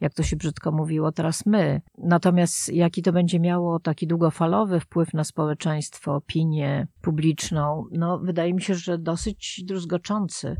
jak 0.00 0.14
to 0.14 0.22
się 0.22 0.36
brzydko 0.36 0.72
mówiło, 0.72 1.12
teraz 1.12 1.46
my. 1.46 1.80
Natomiast 1.98 2.72
jaki 2.72 3.02
to 3.02 3.12
będzie 3.12 3.40
miało 3.40 3.80
taki 3.80 4.06
długofalowy 4.06 4.80
wpływ 4.80 5.14
na 5.14 5.24
społeczeństwo, 5.24 6.14
opinię 6.14 6.86
publiczną, 7.00 7.84
no 7.92 8.18
wydaje 8.18 8.54
mi 8.54 8.62
się, 8.62 8.74
że 8.74 8.98
dosyć 8.98 9.60
druzgoczący 9.64 10.56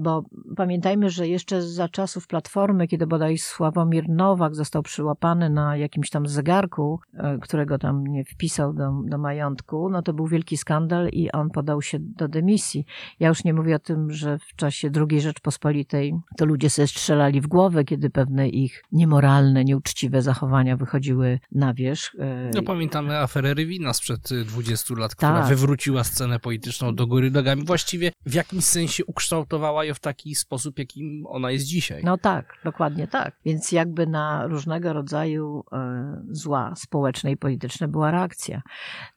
bo 0.00 0.24
pamiętajmy, 0.56 1.10
że 1.10 1.28
jeszcze 1.28 1.62
za 1.62 1.88
czasów 1.88 2.26
Platformy, 2.26 2.88
kiedy 2.88 3.06
bodaj 3.06 3.38
Sławomir 3.38 4.08
Nowak 4.08 4.54
został 4.54 4.82
przyłapany 4.82 5.50
na 5.50 5.76
jakimś 5.76 6.10
tam 6.10 6.26
zegarku, 6.26 7.00
e, 7.14 7.38
którego 7.38 7.78
tam 7.78 8.06
nie 8.06 8.24
wpisał 8.24 8.72
do, 8.72 8.92
do 9.04 9.18
majątku, 9.18 9.88
no 9.90 10.02
to 10.02 10.12
był 10.12 10.26
wielki 10.26 10.56
skandal 10.56 11.08
i 11.08 11.32
on 11.32 11.50
podał 11.50 11.82
się 11.82 11.98
do 12.00 12.28
dymisji. 12.28 12.86
Ja 13.20 13.28
już 13.28 13.44
nie 13.44 13.54
mówię 13.54 13.76
o 13.76 13.78
tym, 13.78 14.12
że 14.12 14.38
w 14.38 14.56
czasie 14.56 14.90
II 15.10 15.20
Rzeczpospolitej 15.20 16.14
to 16.36 16.44
ludzie 16.44 16.70
sobie 16.70 16.88
strzelali 16.88 17.40
w 17.40 17.46
głowę, 17.46 17.84
kiedy 17.84 18.10
pewne 18.10 18.48
ich 18.48 18.82
niemoralne, 18.92 19.64
nieuczciwe 19.64 20.22
zachowania 20.22 20.76
wychodziły 20.76 21.38
na 21.52 21.74
wierzch. 21.74 22.14
E, 22.18 22.50
no 22.54 22.62
pamiętamy 22.62 23.18
aferę 23.18 23.54
Rywina 23.54 23.92
sprzed 23.92 24.28
20 24.44 24.94
lat, 24.94 25.14
która 25.14 25.40
tak. 25.40 25.48
wywróciła 25.48 26.04
scenę 26.04 26.38
polityczną 26.38 26.94
do 26.94 27.06
góry 27.06 27.30
nogami. 27.30 27.64
Właściwie 27.64 28.12
w 28.26 28.34
jakimś 28.34 28.64
sensie 28.64 29.04
ukształtowała 29.04 29.89
w 29.94 30.00
taki 30.00 30.34
sposób, 30.34 30.78
jakim 30.78 31.26
ona 31.26 31.50
jest 31.50 31.64
dzisiaj. 31.64 32.02
No 32.04 32.18
tak, 32.18 32.54
dokładnie 32.64 33.08
tak. 33.08 33.36
Więc 33.44 33.72
jakby 33.72 34.06
na 34.06 34.46
różnego 34.46 34.92
rodzaju 34.92 35.64
e, 35.72 36.22
zła 36.30 36.72
społeczne 36.76 37.30
i 37.32 37.36
polityczne 37.36 37.88
była 37.88 38.10
reakcja. 38.10 38.62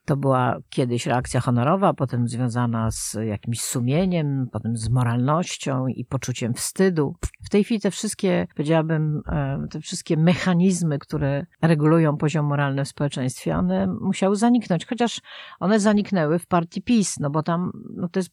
To 0.06 0.18
była 0.18 0.58
kiedyś 0.70 1.06
reakcja 1.06 1.40
honorowa, 1.42 1.94
potem 1.94 2.28
związana 2.28 2.92
z 2.92 3.18
jakimś 3.26 3.62
sumieniem, 3.62 4.48
potem 4.52 4.78
z 4.78 4.90
moralnością 4.90 5.88
i 5.88 6.06
poczuciem 6.06 6.54
wstydu. 6.54 7.16
W 7.44 7.50
tej 7.50 7.64
chwili 7.64 7.82
te 7.82 7.92
wszystkie, 7.92 8.48
powiedziałabym, 8.56 9.22
e, 9.28 9.68
te 9.72 9.80
wszystkie 9.80 10.18
mechanizmy, 10.18 11.00
które 11.00 11.46
regulują 11.62 12.18
poziom 12.18 12.46
moralny 12.46 12.86
w 12.86 12.88
społeczeństwie, 12.88 13.58
one 13.58 13.88
musiały 13.88 14.36
zaniknąć, 14.36 14.86
chociaż 14.86 15.22
one 15.60 15.80
zaniknęły 15.80 16.40
w 16.40 16.48
partii 16.48 16.82
PiS, 16.82 17.20
no 17.20 17.30
bo 17.30 17.44
tam 17.44 17.72
no 17.96 18.10
to 18.10 18.20
jest 18.20 18.32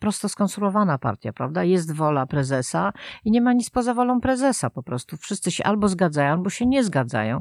prosto 0.00 0.28
skonstruowana 0.28 0.98
partia, 0.98 1.19
prawda? 1.32 1.64
Jest 1.64 1.92
wola 1.92 2.26
prezesa 2.26 2.92
i 3.24 3.30
nie 3.30 3.40
ma 3.40 3.52
nic 3.52 3.70
poza 3.70 3.94
wolą 3.94 4.20
prezesa 4.20 4.70
po 4.70 4.82
prostu. 4.82 5.16
Wszyscy 5.16 5.50
się 5.50 5.64
albo 5.64 5.88
zgadzają, 5.88 6.32
albo 6.32 6.50
się 6.50 6.66
nie 6.66 6.84
zgadzają. 6.84 7.40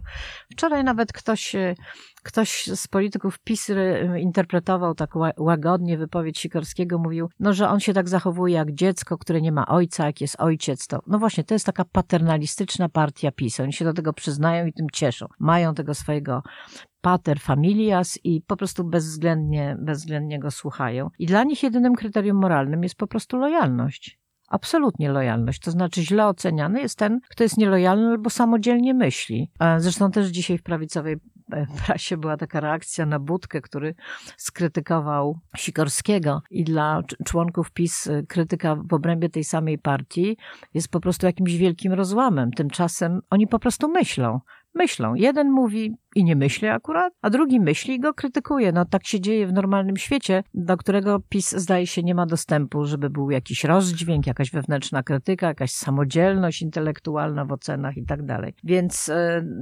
Wczoraj 0.51 0.83
nawet 0.83 1.13
ktoś 1.13 1.55
ktoś 2.23 2.63
z 2.67 2.87
polityków 2.87 3.39
PiS 3.39 3.71
interpretował 4.17 4.95
tak 4.95 5.09
łagodnie 5.37 5.97
wypowiedź 5.97 6.39
Sikorskiego, 6.39 6.97
mówił, 6.97 7.29
no, 7.39 7.53
że 7.53 7.69
on 7.69 7.79
się 7.79 7.93
tak 7.93 8.09
zachowuje 8.09 8.55
jak 8.55 8.71
dziecko, 8.71 9.17
które 9.17 9.41
nie 9.41 9.51
ma 9.51 9.67
ojca, 9.67 10.05
jak 10.05 10.21
jest 10.21 10.35
ojciec, 10.39 10.87
to 10.87 10.99
no 11.07 11.19
właśnie, 11.19 11.43
to 11.43 11.55
jest 11.55 11.65
taka 11.65 11.85
paternalistyczna 11.85 12.89
partia 12.89 13.31
PiS. 13.31 13.59
Oni 13.59 13.73
się 13.73 13.85
do 13.85 13.93
tego 13.93 14.13
przyznają 14.13 14.65
i 14.65 14.73
tym 14.73 14.87
cieszą. 14.93 15.25
Mają 15.39 15.73
tego 15.73 15.93
swojego 15.93 16.43
pater 17.01 17.39
familias 17.39 18.19
i 18.23 18.41
po 18.41 18.57
prostu 18.57 18.83
bezwzględnie, 18.83 19.77
bezwzględnie 19.79 20.39
go 20.39 20.51
słuchają. 20.51 21.09
I 21.19 21.25
dla 21.25 21.43
nich 21.43 21.63
jedynym 21.63 21.95
kryterium 21.95 22.37
moralnym 22.37 22.83
jest 22.83 22.95
po 22.95 23.07
prostu 23.07 23.37
lojalność. 23.37 24.19
Absolutnie 24.49 25.11
lojalność. 25.11 25.59
To 25.59 25.71
znaczy 25.71 26.01
źle 26.01 26.27
oceniany 26.27 26.81
jest 26.81 26.97
ten, 26.97 27.19
kto 27.29 27.43
jest 27.43 27.57
nielojalny 27.57 28.07
albo 28.07 28.29
samodzielnie 28.29 28.93
myśli. 28.93 29.51
Zresztą 29.77 30.11
też 30.11 30.27
dzisiaj 30.27 30.57
w 30.57 30.63
prawicowej 30.63 31.17
prasie 31.85 32.17
była 32.17 32.37
taka 32.37 32.59
reakcja 32.59 33.05
na 33.05 33.19
Budkę, 33.19 33.61
który 33.61 33.95
skrytykował 34.37 35.39
Sikorskiego 35.57 36.41
i 36.49 36.63
dla 36.63 37.01
członków 37.25 37.71
PiS 37.71 38.07
y, 38.07 38.25
krytyka 38.29 38.75
w 38.75 38.93
obrębie 38.93 39.29
tej 39.29 39.43
samej 39.43 39.77
partii 39.77 40.37
jest 40.73 40.89
po 40.89 40.99
prostu 40.99 41.25
jakimś 41.25 41.55
wielkim 41.55 41.93
rozłamem. 41.93 42.51
Tymczasem 42.51 43.21
oni 43.29 43.47
po 43.47 43.59
prostu 43.59 43.87
myślą 43.87 44.39
myślą. 44.75 45.15
Jeden 45.15 45.51
mówi 45.51 45.95
i 46.19 46.23
nie 46.23 46.35
myśli 46.35 46.67
akurat, 46.67 47.13
a 47.21 47.29
drugi 47.29 47.59
myśli 47.59 47.95
i 47.95 47.99
go 47.99 48.13
krytykuje. 48.13 48.71
No 48.71 48.85
tak 48.85 49.07
się 49.07 49.21
dzieje 49.21 49.47
w 49.47 49.53
normalnym 49.53 49.97
świecie, 49.97 50.43
do 50.53 50.77
którego 50.77 51.19
PiS 51.29 51.51
zdaje 51.51 51.87
się 51.87 52.03
nie 52.03 52.15
ma 52.15 52.25
dostępu, 52.25 52.85
żeby 52.85 53.09
był 53.09 53.31
jakiś 53.31 53.63
rozdźwięk, 53.63 54.27
jakaś 54.27 54.51
wewnętrzna 54.51 55.03
krytyka, 55.03 55.47
jakaś 55.47 55.71
samodzielność 55.71 56.61
intelektualna 56.61 57.45
w 57.45 57.51
ocenach 57.51 57.97
i 57.97 58.05
tak 58.05 58.25
dalej. 58.25 58.53
Więc 58.63 59.09
y, 59.09 59.13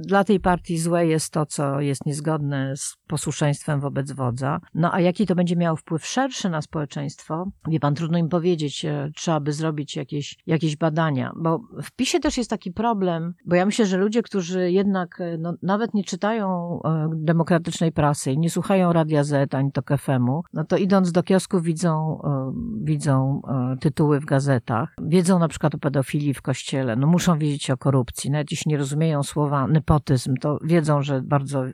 dla 0.06 0.24
tej 0.24 0.40
partii 0.40 0.78
złe 0.78 1.06
jest 1.06 1.32
to, 1.32 1.46
co 1.46 1.80
jest 1.80 2.06
niezgodne 2.06 2.76
z 2.76 2.96
posłuszeństwem 3.06 3.80
wobec 3.80 4.12
wodza. 4.12 4.60
No 4.74 4.94
a 4.94 5.00
jaki 5.00 5.26
to 5.26 5.34
będzie 5.34 5.56
miało 5.56 5.76
wpływ 5.76 6.06
szerszy 6.06 6.50
na 6.50 6.62
społeczeństwo? 6.62 7.50
Wie 7.68 7.80
pan, 7.80 7.94
trudno 7.94 8.18
im 8.18 8.28
powiedzieć. 8.28 8.86
Trzeba 9.14 9.40
by 9.40 9.52
zrobić 9.52 9.96
jakieś, 9.96 10.36
jakieś 10.46 10.76
badania, 10.76 11.32
bo 11.36 11.60
w 11.82 11.92
PiSie 11.92 12.20
też 12.20 12.36
jest 12.36 12.50
taki 12.50 12.72
problem, 12.72 13.34
bo 13.44 13.56
ja 13.56 13.66
myślę, 13.66 13.86
że 13.86 13.96
ludzie, 13.96 14.22
którzy 14.22 14.70
jednak 14.70 15.20
y, 15.20 15.38
no, 15.40 15.54
nawet 15.62 15.94
nie 15.94 16.04
czytają 16.04 16.47
e, 16.84 17.10
demokratycznej 17.14 17.92
prasy 17.92 18.32
i 18.32 18.38
nie 18.38 18.50
słuchają 18.50 18.92
Radia 18.92 19.24
Z 19.24 19.54
ani 19.54 19.72
to 19.72 19.82
FM-u, 19.98 20.42
no 20.52 20.64
to 20.64 20.76
idąc 20.76 21.12
do 21.12 21.22
kiosku 21.22 21.60
widzą, 21.60 22.20
e, 22.24 22.52
widzą 22.84 23.42
e, 23.48 23.76
tytuły 23.80 24.20
w 24.20 24.24
gazetach, 24.24 24.94
wiedzą 25.02 25.38
na 25.38 25.48
przykład 25.48 25.74
o 25.74 25.78
pedofilii 25.78 26.34
w 26.34 26.42
kościele, 26.42 26.96
no 26.96 27.06
muszą 27.06 27.38
wiedzieć 27.38 27.70
o 27.70 27.76
korupcji, 27.76 28.30
nawet 28.30 28.50
jeśli 28.50 28.70
nie 28.70 28.76
rozumieją 28.76 29.22
słowa 29.22 29.66
nepotyzm, 29.66 30.34
to 30.40 30.58
wiedzą, 30.64 31.02
że 31.02 31.22
bardzo 31.22 31.64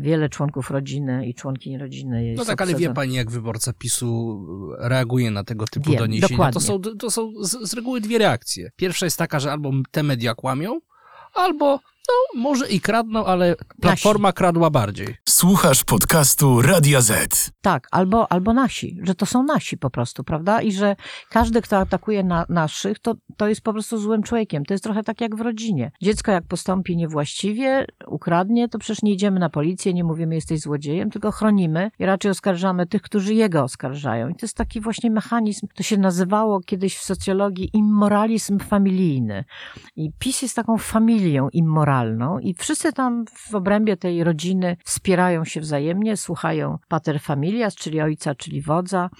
wiele 0.00 0.28
członków 0.28 0.70
rodziny 0.70 1.26
i 1.26 1.34
członkiń 1.34 1.78
rodziny 1.78 2.24
jest 2.24 2.38
No 2.38 2.44
tak, 2.44 2.62
ale 2.62 2.74
wie 2.74 2.94
pani, 2.94 3.14
jak 3.14 3.30
wyborca 3.30 3.72
PiSu 3.72 4.40
reaguje 4.78 5.30
na 5.30 5.44
tego 5.44 5.64
typu 5.66 5.90
Wiem, 5.90 5.98
doniesienia? 5.98 6.28
Dokładnie. 6.28 6.52
To 6.52 6.60
są, 6.60 6.80
to 6.80 7.10
są 7.10 7.32
z, 7.40 7.70
z 7.70 7.74
reguły 7.74 8.00
dwie 8.00 8.18
reakcje. 8.18 8.70
Pierwsza 8.76 9.06
jest 9.06 9.18
taka, 9.18 9.40
że 9.40 9.52
albo 9.52 9.70
te 9.90 10.02
media 10.02 10.34
kłamią, 10.34 10.80
albo 11.34 11.80
no, 12.10 12.40
może 12.40 12.68
i 12.68 12.80
kradną, 12.80 13.26
ale 13.26 13.56
Platforma 13.80 14.28
nasi. 14.28 14.34
kradła 14.36 14.70
bardziej. 14.70 15.16
Słuchasz 15.28 15.84
podcastu 15.84 16.62
Radia 16.62 17.00
Z. 17.00 17.50
Tak, 17.60 17.88
albo, 17.90 18.32
albo 18.32 18.52
nasi, 18.52 18.98
że 19.02 19.14
to 19.14 19.26
są 19.26 19.42
nasi 19.42 19.78
po 19.78 19.90
prostu, 19.90 20.24
prawda? 20.24 20.62
I 20.62 20.72
że 20.72 20.96
każdy, 21.30 21.62
kto 21.62 21.78
atakuje 21.78 22.24
na, 22.24 22.46
naszych, 22.48 22.98
to, 22.98 23.14
to 23.36 23.48
jest 23.48 23.60
po 23.60 23.72
prostu 23.72 23.98
złym 23.98 24.22
człowiekiem. 24.22 24.64
To 24.64 24.74
jest 24.74 24.84
trochę 24.84 25.02
tak 25.02 25.20
jak 25.20 25.36
w 25.36 25.40
rodzinie. 25.40 25.92
Dziecko 26.02 26.32
jak 26.32 26.44
postąpi 26.44 26.96
niewłaściwie, 26.96 27.86
ukradnie, 28.06 28.68
to 28.68 28.78
przecież 28.78 29.02
nie 29.02 29.12
idziemy 29.12 29.40
na 29.40 29.50
policję, 29.50 29.94
nie 29.94 30.04
mówimy 30.04 30.34
jesteś 30.34 30.60
złodziejem, 30.60 31.10
tylko 31.10 31.30
chronimy 31.30 31.90
i 31.98 32.04
raczej 32.04 32.30
oskarżamy 32.30 32.86
tych, 32.86 33.02
którzy 33.02 33.34
jego 33.34 33.62
oskarżają. 33.62 34.28
I 34.28 34.34
to 34.34 34.38
jest 34.42 34.56
taki 34.56 34.80
właśnie 34.80 35.10
mechanizm, 35.10 35.66
to 35.74 35.82
się 35.82 35.98
nazywało 35.98 36.60
kiedyś 36.60 36.96
w 36.96 37.02
socjologii 37.02 37.70
immoralizm 37.72 38.58
familijny. 38.58 39.44
I 39.96 40.10
PiS 40.18 40.42
jest 40.42 40.56
taką 40.56 40.78
familią 40.78 41.48
immoralną 41.52 41.99
i 42.42 42.54
wszyscy 42.54 42.92
tam 42.92 43.24
w 43.36 43.54
obrębie 43.54 43.96
tej 43.96 44.24
rodziny 44.24 44.76
wspierają 44.84 45.44
się 45.44 45.60
wzajemnie, 45.60 46.16
słuchają 46.16 46.78
pater 46.88 47.20
familias, 47.20 47.74
czyli 47.74 48.00
ojca, 48.00 48.34
czyli 48.34 48.62
wodza, 48.62 49.10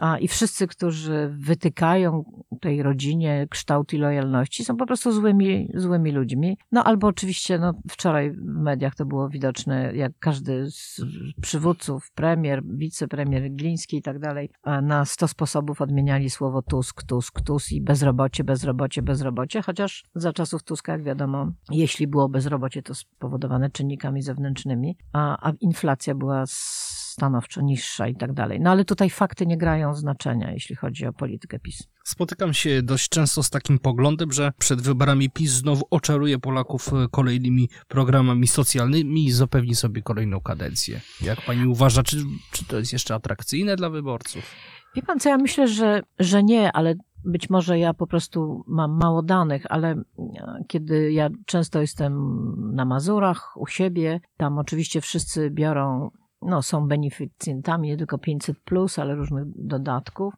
a, 0.00 0.18
I 0.18 0.28
wszyscy, 0.28 0.66
którzy 0.66 1.34
wytykają 1.38 2.24
tej 2.60 2.82
rodzinie 2.82 3.46
kształt 3.50 3.92
i 3.92 3.98
lojalności, 3.98 4.64
są 4.64 4.76
po 4.76 4.86
prostu 4.86 5.12
złymi, 5.12 5.70
złymi 5.74 6.12
ludźmi. 6.12 6.58
No 6.72 6.84
albo 6.84 7.06
oczywiście, 7.06 7.58
no, 7.58 7.72
wczoraj 7.90 8.30
w 8.30 8.44
mediach 8.44 8.94
to 8.94 9.06
było 9.06 9.28
widoczne, 9.28 9.92
jak 9.94 10.12
każdy 10.18 10.70
z 10.70 11.00
przywódców, 11.42 12.10
premier, 12.14 12.62
wicepremier 12.64 13.50
Gliński 13.50 13.96
i 13.96 14.02
tak 14.02 14.18
dalej, 14.18 14.50
na 14.82 15.04
sto 15.04 15.28
sposobów 15.28 15.80
odmieniali 15.80 16.30
słowo 16.30 16.62
Tusk, 16.62 17.02
Tusk, 17.02 17.40
Tusk 17.40 17.72
i 17.72 17.80
bezrobocie, 17.80 18.44
bezrobocie, 18.44 19.02
bezrobocie, 19.02 19.62
chociaż 19.62 20.04
za 20.14 20.32
czasów 20.32 20.62
Tuska, 20.62 20.92
jak 20.92 21.02
wiadomo, 21.02 21.52
jeśli 21.70 22.06
było 22.06 22.17
bezrobocie, 22.28 22.82
to 22.82 22.94
spowodowane 22.94 23.70
czynnikami 23.70 24.22
zewnętrznymi, 24.22 24.96
a, 25.12 25.48
a 25.48 25.52
inflacja 25.60 26.14
była 26.14 26.44
stanowczo 26.46 27.60
niższa 27.60 28.08
i 28.08 28.16
tak 28.16 28.32
dalej. 28.32 28.60
No 28.60 28.70
ale 28.70 28.84
tutaj 28.84 29.10
fakty 29.10 29.46
nie 29.46 29.58
grają 29.58 29.94
znaczenia, 29.94 30.52
jeśli 30.52 30.76
chodzi 30.76 31.06
o 31.06 31.12
politykę 31.12 31.58
PiS. 31.58 31.88
Spotykam 32.04 32.54
się 32.54 32.82
dość 32.82 33.08
często 33.08 33.42
z 33.42 33.50
takim 33.50 33.78
poglądem, 33.78 34.32
że 34.32 34.52
przed 34.58 34.80
wyborami 34.80 35.30
PiS 35.30 35.50
znowu 35.50 35.84
oczaruje 35.90 36.38
Polaków 36.38 36.92
e, 36.92 37.08
kolejnymi 37.10 37.68
programami 37.88 38.46
socjalnymi 38.46 39.26
i 39.26 39.32
zapewni 39.32 39.74
sobie 39.74 40.02
kolejną 40.02 40.40
kadencję. 40.40 41.00
Jak 41.20 41.40
pani 41.40 41.66
uważa, 41.66 42.02
czy, 42.02 42.16
czy 42.52 42.64
to 42.64 42.78
jest 42.78 42.92
jeszcze 42.92 43.14
atrakcyjne 43.14 43.76
dla 43.76 43.90
wyborców? 43.90 44.42
Wie 44.96 45.02
pan 45.02 45.20
co, 45.20 45.28
ja 45.28 45.38
myślę, 45.38 45.68
że, 45.68 46.02
że 46.18 46.42
nie, 46.42 46.72
ale 46.72 46.94
być 47.28 47.50
może 47.50 47.78
ja 47.78 47.94
po 47.94 48.06
prostu 48.06 48.64
mam 48.66 48.98
mało 48.98 49.22
danych, 49.22 49.66
ale 49.68 49.90
e, 49.90 50.04
kiedy 50.66 51.12
ja 51.12 51.28
często 51.46 51.80
jestem 51.80 52.14
na 52.74 52.84
Mazurach, 52.84 53.56
u 53.56 53.66
siebie, 53.66 54.20
tam 54.36 54.58
oczywiście 54.58 55.00
wszyscy 55.00 55.50
biorą, 55.50 56.10
no 56.42 56.62
są 56.62 56.88
beneficjentami 56.88 57.88
nie 57.88 57.96
tylko 57.96 58.18
500, 58.18 58.60
plus, 58.60 58.98
ale 58.98 59.14
różnych 59.14 59.44
dodatków 59.66 60.34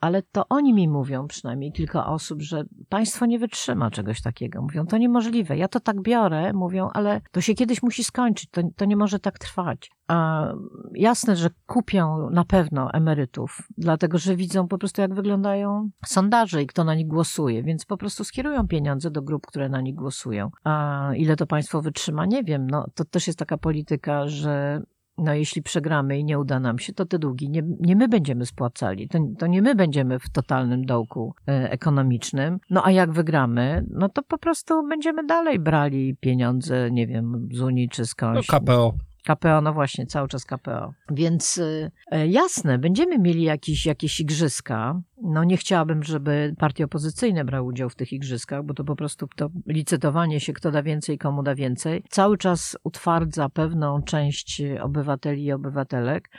ale 0.00 0.22
to 0.22 0.48
oni 0.48 0.74
mi 0.74 0.88
mówią, 0.88 1.28
przynajmniej 1.28 1.72
kilka 1.72 2.06
osób, 2.06 2.42
że 2.42 2.64
państwo 2.88 3.26
nie 3.26 3.38
wytrzyma 3.38 3.90
czegoś 3.90 4.22
takiego. 4.22 4.62
Mówią, 4.62 4.86
to 4.86 4.98
niemożliwe. 4.98 5.56
Ja 5.56 5.68
to 5.68 5.80
tak 5.80 6.02
biorę, 6.02 6.52
mówią, 6.52 6.88
ale 6.94 7.20
to 7.30 7.40
się 7.40 7.54
kiedyś 7.54 7.82
musi 7.82 8.04
skończyć, 8.04 8.50
to, 8.50 8.62
to 8.76 8.84
nie 8.84 8.96
może 8.96 9.18
tak 9.18 9.38
trwać. 9.38 9.90
A 10.08 10.46
jasne, 10.94 11.36
że 11.36 11.50
kupią 11.66 12.30
na 12.30 12.44
pewno 12.44 12.92
emerytów, 12.92 13.68
dlatego 13.78 14.18
że 14.18 14.36
widzą 14.36 14.68
po 14.68 14.78
prostu, 14.78 15.00
jak 15.00 15.14
wyglądają 15.14 15.90
sondaże 16.06 16.62
i 16.62 16.66
kto 16.66 16.84
na 16.84 16.94
nich 16.94 17.06
głosuje, 17.06 17.62
więc 17.62 17.84
po 17.84 17.96
prostu 17.96 18.24
skierują 18.24 18.68
pieniądze 18.68 19.10
do 19.10 19.22
grup, 19.22 19.46
które 19.46 19.68
na 19.68 19.80
nich 19.80 19.94
głosują. 19.94 20.50
A 20.64 21.10
ile 21.16 21.36
to 21.36 21.46
państwo 21.46 21.82
wytrzyma, 21.82 22.26
nie 22.26 22.44
wiem. 22.44 22.66
No, 22.70 22.86
to 22.94 23.04
też 23.04 23.26
jest 23.26 23.38
taka 23.38 23.58
polityka, 23.58 24.28
że 24.28 24.82
no 25.20 25.34
jeśli 25.34 25.62
przegramy 25.62 26.18
i 26.18 26.24
nie 26.24 26.38
uda 26.38 26.60
nam 26.60 26.78
się, 26.78 26.92
to 26.92 27.06
te 27.06 27.18
długi 27.18 27.50
nie, 27.50 27.62
nie 27.80 27.96
my 27.96 28.08
będziemy 28.08 28.46
spłacali, 28.46 29.08
to, 29.08 29.18
to 29.38 29.46
nie 29.46 29.62
my 29.62 29.74
będziemy 29.74 30.18
w 30.18 30.30
totalnym 30.30 30.84
dołku 30.86 31.34
e, 31.48 31.70
ekonomicznym. 31.70 32.58
No 32.70 32.86
a 32.86 32.90
jak 32.90 33.12
wygramy, 33.12 33.86
no 33.90 34.08
to 34.08 34.22
po 34.22 34.38
prostu 34.38 34.88
będziemy 34.88 35.26
dalej 35.26 35.58
brali 35.58 36.16
pieniądze, 36.20 36.90
nie 36.90 37.06
wiem, 37.06 37.48
z 37.52 37.60
Unii 37.60 37.88
czy 37.88 38.06
skądś. 38.06 38.48
No 38.48 38.58
KPO. 38.58 38.94
KPO, 39.24 39.60
no 39.60 39.72
właśnie, 39.72 40.06
cały 40.06 40.28
czas 40.28 40.44
KPO. 40.44 40.92
Więc 41.10 41.58
y, 41.58 41.90
e, 42.10 42.26
jasne, 42.26 42.78
będziemy 42.78 43.18
mieli 43.18 43.42
jakieś, 43.42 43.86
jakieś 43.86 44.20
igrzyska. 44.20 45.00
No 45.22 45.44
nie 45.44 45.56
chciałabym, 45.56 46.02
żeby 46.02 46.54
partie 46.58 46.84
opozycyjne 46.84 47.44
brały 47.44 47.68
udział 47.68 47.90
w 47.90 47.96
tych 47.96 48.12
igrzyskach, 48.12 48.64
bo 48.64 48.74
to 48.74 48.84
po 48.84 48.96
prostu 48.96 49.28
to 49.36 49.50
licytowanie 49.66 50.40
się, 50.40 50.52
kto 50.52 50.70
da 50.70 50.82
więcej, 50.82 51.18
komu 51.18 51.42
da 51.42 51.54
więcej, 51.54 52.02
cały 52.08 52.38
czas 52.38 52.78
utwardza 52.84 53.48
pewną 53.48 54.02
część 54.02 54.62
obywateli 54.82 55.44
i 55.44 55.52
obywatelek, 55.52 56.30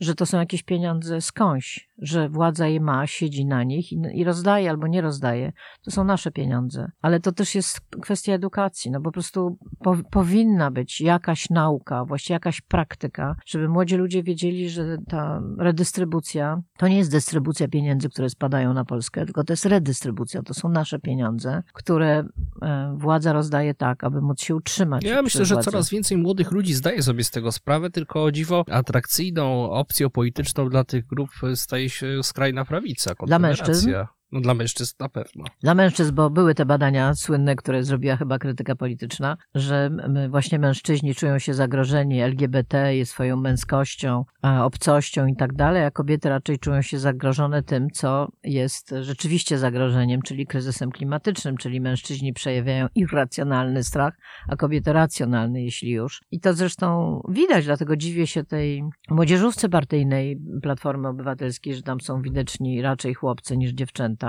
że 0.00 0.14
to 0.14 0.26
są 0.26 0.38
jakieś 0.38 0.62
pieniądze 0.62 1.20
skądś, 1.20 1.89
że 2.00 2.28
władza 2.28 2.66
je 2.66 2.80
ma, 2.80 3.06
siedzi 3.06 3.46
na 3.46 3.62
nich 3.62 3.92
i, 3.92 4.00
i 4.14 4.24
rozdaje 4.24 4.70
albo 4.70 4.86
nie 4.86 5.00
rozdaje. 5.00 5.52
To 5.82 5.90
są 5.90 6.04
nasze 6.04 6.30
pieniądze. 6.30 6.90
Ale 7.02 7.20
to 7.20 7.32
też 7.32 7.54
jest 7.54 7.80
kwestia 8.02 8.32
edukacji. 8.32 8.90
No 8.90 9.00
po 9.00 9.12
prostu 9.12 9.58
po, 9.78 9.96
powinna 10.10 10.70
być 10.70 11.00
jakaś 11.00 11.50
nauka, 11.50 12.04
właściwie 12.04 12.34
jakaś 12.34 12.60
praktyka, 12.60 13.36
żeby 13.46 13.68
młodzi 13.68 13.96
ludzie 13.96 14.22
wiedzieli, 14.22 14.70
że 14.70 14.98
ta 15.08 15.42
redystrybucja 15.58 16.62
to 16.78 16.88
nie 16.88 16.98
jest 16.98 17.10
dystrybucja 17.10 17.68
pieniędzy, 17.68 18.08
które 18.08 18.30
spadają 18.30 18.74
na 18.74 18.84
Polskę, 18.84 19.24
tylko 19.24 19.44
to 19.44 19.52
jest 19.52 19.66
redystrybucja. 19.66 20.42
To 20.42 20.54
są 20.54 20.68
nasze 20.68 20.98
pieniądze, 20.98 21.62
które 21.72 22.24
e, 22.62 22.94
władza 22.96 23.32
rozdaje 23.32 23.74
tak, 23.74 24.04
aby 24.04 24.20
móc 24.20 24.40
się 24.40 24.54
utrzymać. 24.54 25.04
Ja 25.04 25.22
myślę, 25.22 25.44
że 25.44 25.56
coraz 25.56 25.90
więcej 25.90 26.16
młodych 26.16 26.52
ludzi 26.52 26.74
zdaje 26.74 27.02
sobie 27.02 27.24
z 27.24 27.30
tego 27.30 27.52
sprawę, 27.52 27.90
tylko 27.90 28.24
o 28.24 28.32
dziwo 28.32 28.64
atrakcyjną 28.70 29.70
opcją 29.70 30.10
polityczną 30.10 30.68
dla 30.68 30.84
tych 30.84 31.06
grup 31.06 31.30
staje 31.54 31.89
się 31.90 32.22
skrajna 32.22 32.64
prawica. 32.64 33.14
Dla 33.26 33.38
mężczyzn? 33.38 33.90
No 34.32 34.40
dla 34.40 34.54
mężczyzn 34.54 34.94
na 35.00 35.08
pewno. 35.08 35.44
Dla 35.62 35.74
mężczyzn, 35.74 36.14
bo 36.14 36.30
były 36.30 36.54
te 36.54 36.66
badania 36.66 37.14
słynne, 37.14 37.56
które 37.56 37.84
zrobiła 37.84 38.16
chyba 38.16 38.38
krytyka 38.38 38.76
polityczna, 38.76 39.36
że 39.54 39.90
właśnie 40.28 40.58
mężczyźni 40.58 41.14
czują 41.14 41.38
się 41.38 41.54
zagrożeni 41.54 42.20
LGBT, 42.20 42.92
swoją 43.04 43.36
męskością, 43.36 44.24
obcością 44.42 45.26
i 45.26 45.36
tak 45.36 45.52
dalej, 45.52 45.84
a 45.84 45.90
kobiety 45.90 46.28
raczej 46.28 46.58
czują 46.58 46.82
się 46.82 46.98
zagrożone 46.98 47.62
tym, 47.62 47.90
co 47.90 48.28
jest 48.44 48.94
rzeczywiście 49.00 49.58
zagrożeniem, 49.58 50.22
czyli 50.22 50.46
kryzysem 50.46 50.90
klimatycznym, 50.90 51.56
czyli 51.56 51.80
mężczyźni 51.80 52.32
przejawiają 52.32 52.86
irracjonalny 52.94 53.84
strach, 53.84 54.14
a 54.48 54.56
kobiety 54.56 54.92
racjonalny, 54.92 55.62
jeśli 55.62 55.90
już. 55.90 56.22
I 56.30 56.40
to 56.40 56.54
zresztą 56.54 57.20
widać, 57.28 57.64
dlatego 57.64 57.96
dziwię 57.96 58.26
się 58.26 58.44
tej 58.44 58.82
młodzieżówce 59.10 59.68
partyjnej 59.68 60.40
Platformy 60.62 61.08
Obywatelskiej, 61.08 61.74
że 61.74 61.82
tam 61.82 62.00
są 62.00 62.22
widoczni 62.22 62.82
raczej 62.82 63.14
chłopcy 63.14 63.56
niż 63.56 63.70
dziewczęta 63.72 64.19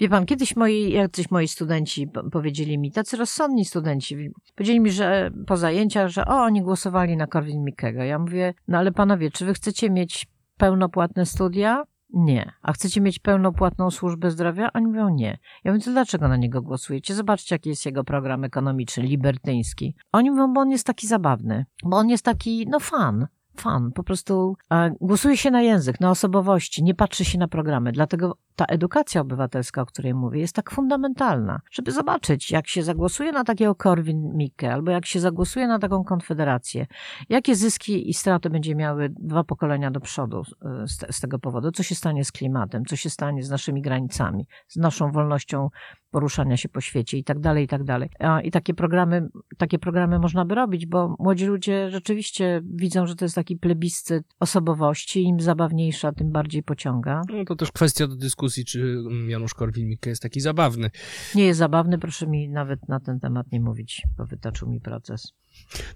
Wie 0.00 0.08
pan, 0.08 0.26
kiedyś 0.26 0.56
moi, 0.56 0.92
jacyś 0.92 1.30
moi 1.30 1.48
studenci 1.48 2.08
powiedzieli 2.32 2.78
mi, 2.78 2.92
tacy 2.92 3.16
rozsądni 3.16 3.64
studenci, 3.64 4.30
powiedzieli 4.54 4.80
mi, 4.80 4.90
że 4.90 5.30
po 5.46 5.56
zajęciach, 5.56 6.08
że 6.08 6.24
o, 6.26 6.34
oni 6.34 6.62
głosowali 6.62 7.16
na 7.16 7.26
Korwin 7.26 7.64
Mikkego. 7.64 8.02
Ja 8.02 8.18
mówię, 8.18 8.54
no 8.68 8.78
ale 8.78 8.92
panowie, 8.92 9.30
czy 9.30 9.44
wy 9.44 9.54
chcecie 9.54 9.90
mieć 9.90 10.26
pełnopłatne 10.56 11.26
studia? 11.26 11.84
Nie. 12.12 12.52
A 12.62 12.72
chcecie 12.72 13.00
mieć 13.00 13.18
pełnopłatną 13.18 13.90
służbę 13.90 14.30
zdrowia? 14.30 14.72
Oni 14.72 14.86
mówią 14.86 15.08
nie. 15.08 15.38
Ja 15.64 15.72
mówię, 15.72 15.84
to 15.84 15.90
dlaczego 15.90 16.28
na 16.28 16.36
niego 16.36 16.62
głosujecie? 16.62 17.14
Zobaczcie, 17.14 17.54
jaki 17.54 17.68
jest 17.68 17.86
jego 17.86 18.04
program 18.04 18.44
ekonomiczny, 18.44 19.02
libertyński. 19.02 19.94
Oni 20.12 20.30
mówią, 20.30 20.52
bo 20.52 20.60
on 20.60 20.70
jest 20.70 20.86
taki 20.86 21.06
zabawny, 21.06 21.66
bo 21.84 21.96
on 21.96 22.08
jest 22.08 22.24
taki, 22.24 22.66
no 22.70 22.80
fan 22.80 23.26
fan. 23.56 23.92
Po 23.92 24.02
prostu 24.02 24.56
głosuje 25.00 25.36
się 25.36 25.50
na 25.50 25.62
język, 25.62 26.00
na 26.00 26.10
osobowości, 26.10 26.82
nie 26.82 26.94
patrzy 26.94 27.24
się 27.24 27.38
na 27.38 27.48
programy. 27.48 27.92
Dlatego 27.92 28.36
ta 28.56 28.64
edukacja 28.64 29.20
obywatelska, 29.20 29.82
o 29.82 29.86
której 29.86 30.14
mówię, 30.14 30.40
jest 30.40 30.54
tak 30.56 30.70
fundamentalna, 30.70 31.60
żeby 31.70 31.92
zobaczyć, 31.92 32.50
jak 32.50 32.68
się 32.68 32.82
zagłosuje 32.82 33.32
na 33.32 33.44
takiego 33.44 33.74
Korwin-Mikke, 33.74 34.72
albo 34.72 34.90
jak 34.90 35.06
się 35.06 35.20
zagłosuje 35.20 35.66
na 35.66 35.78
taką 35.78 36.04
konfederację, 36.04 36.86
jakie 37.28 37.54
zyski 37.54 38.10
i 38.10 38.14
straty 38.14 38.50
będzie 38.50 38.74
miały 38.74 39.08
dwa 39.08 39.44
pokolenia 39.44 39.90
do 39.90 40.00
przodu 40.00 40.42
e, 40.62 40.88
z, 40.88 41.16
z 41.16 41.20
tego 41.20 41.38
powodu, 41.38 41.72
co 41.72 41.82
się 41.82 41.94
stanie 41.94 42.24
z 42.24 42.32
klimatem, 42.32 42.84
co 42.84 42.96
się 42.96 43.10
stanie 43.10 43.42
z 43.42 43.50
naszymi 43.50 43.82
granicami, 43.82 44.46
z 44.68 44.76
naszą 44.76 45.12
wolnością 45.12 45.68
poruszania 46.12 46.56
się 46.56 46.68
po 46.68 46.80
świecie 46.80 47.18
i 47.18 47.24
tak 47.24 47.40
dalej, 47.40 47.64
i 47.64 47.68
tak 47.68 47.84
dalej. 47.84 48.10
I 48.44 48.50
takie 48.50 48.74
programy, 48.74 49.28
takie 49.58 49.78
programy 49.78 50.18
można 50.18 50.44
by 50.44 50.54
robić, 50.54 50.86
bo 50.86 51.16
młodzi 51.18 51.46
ludzie 51.46 51.90
rzeczywiście 51.90 52.62
widzą, 52.64 53.06
że 53.06 53.16
to 53.16 53.24
jest 53.24 53.34
taki 53.34 53.56
plebiscyt 53.56 54.24
osobowości, 54.40 55.22
im 55.22 55.40
zabawniejsza, 55.40 56.12
tym 56.12 56.32
bardziej 56.32 56.62
pociąga. 56.62 57.22
No 57.28 57.44
to 57.44 57.56
też 57.56 57.72
kwestia 57.72 58.06
do 58.06 58.16
dyskusji, 58.16 58.64
czy 58.64 59.02
Janusz 59.28 59.54
Korwin-Mikke 59.54 60.08
jest 60.08 60.22
taki 60.22 60.40
zabawny. 60.40 60.90
Nie 61.34 61.44
jest 61.44 61.58
zabawny, 61.58 61.98
proszę 61.98 62.26
mi 62.26 62.48
nawet 62.48 62.88
na 62.88 63.00
ten 63.00 63.20
temat 63.20 63.52
nie 63.52 63.60
mówić, 63.60 64.02
bo 64.18 64.26
wytaczył 64.26 64.70
mi 64.70 64.80
proces. 64.80 65.32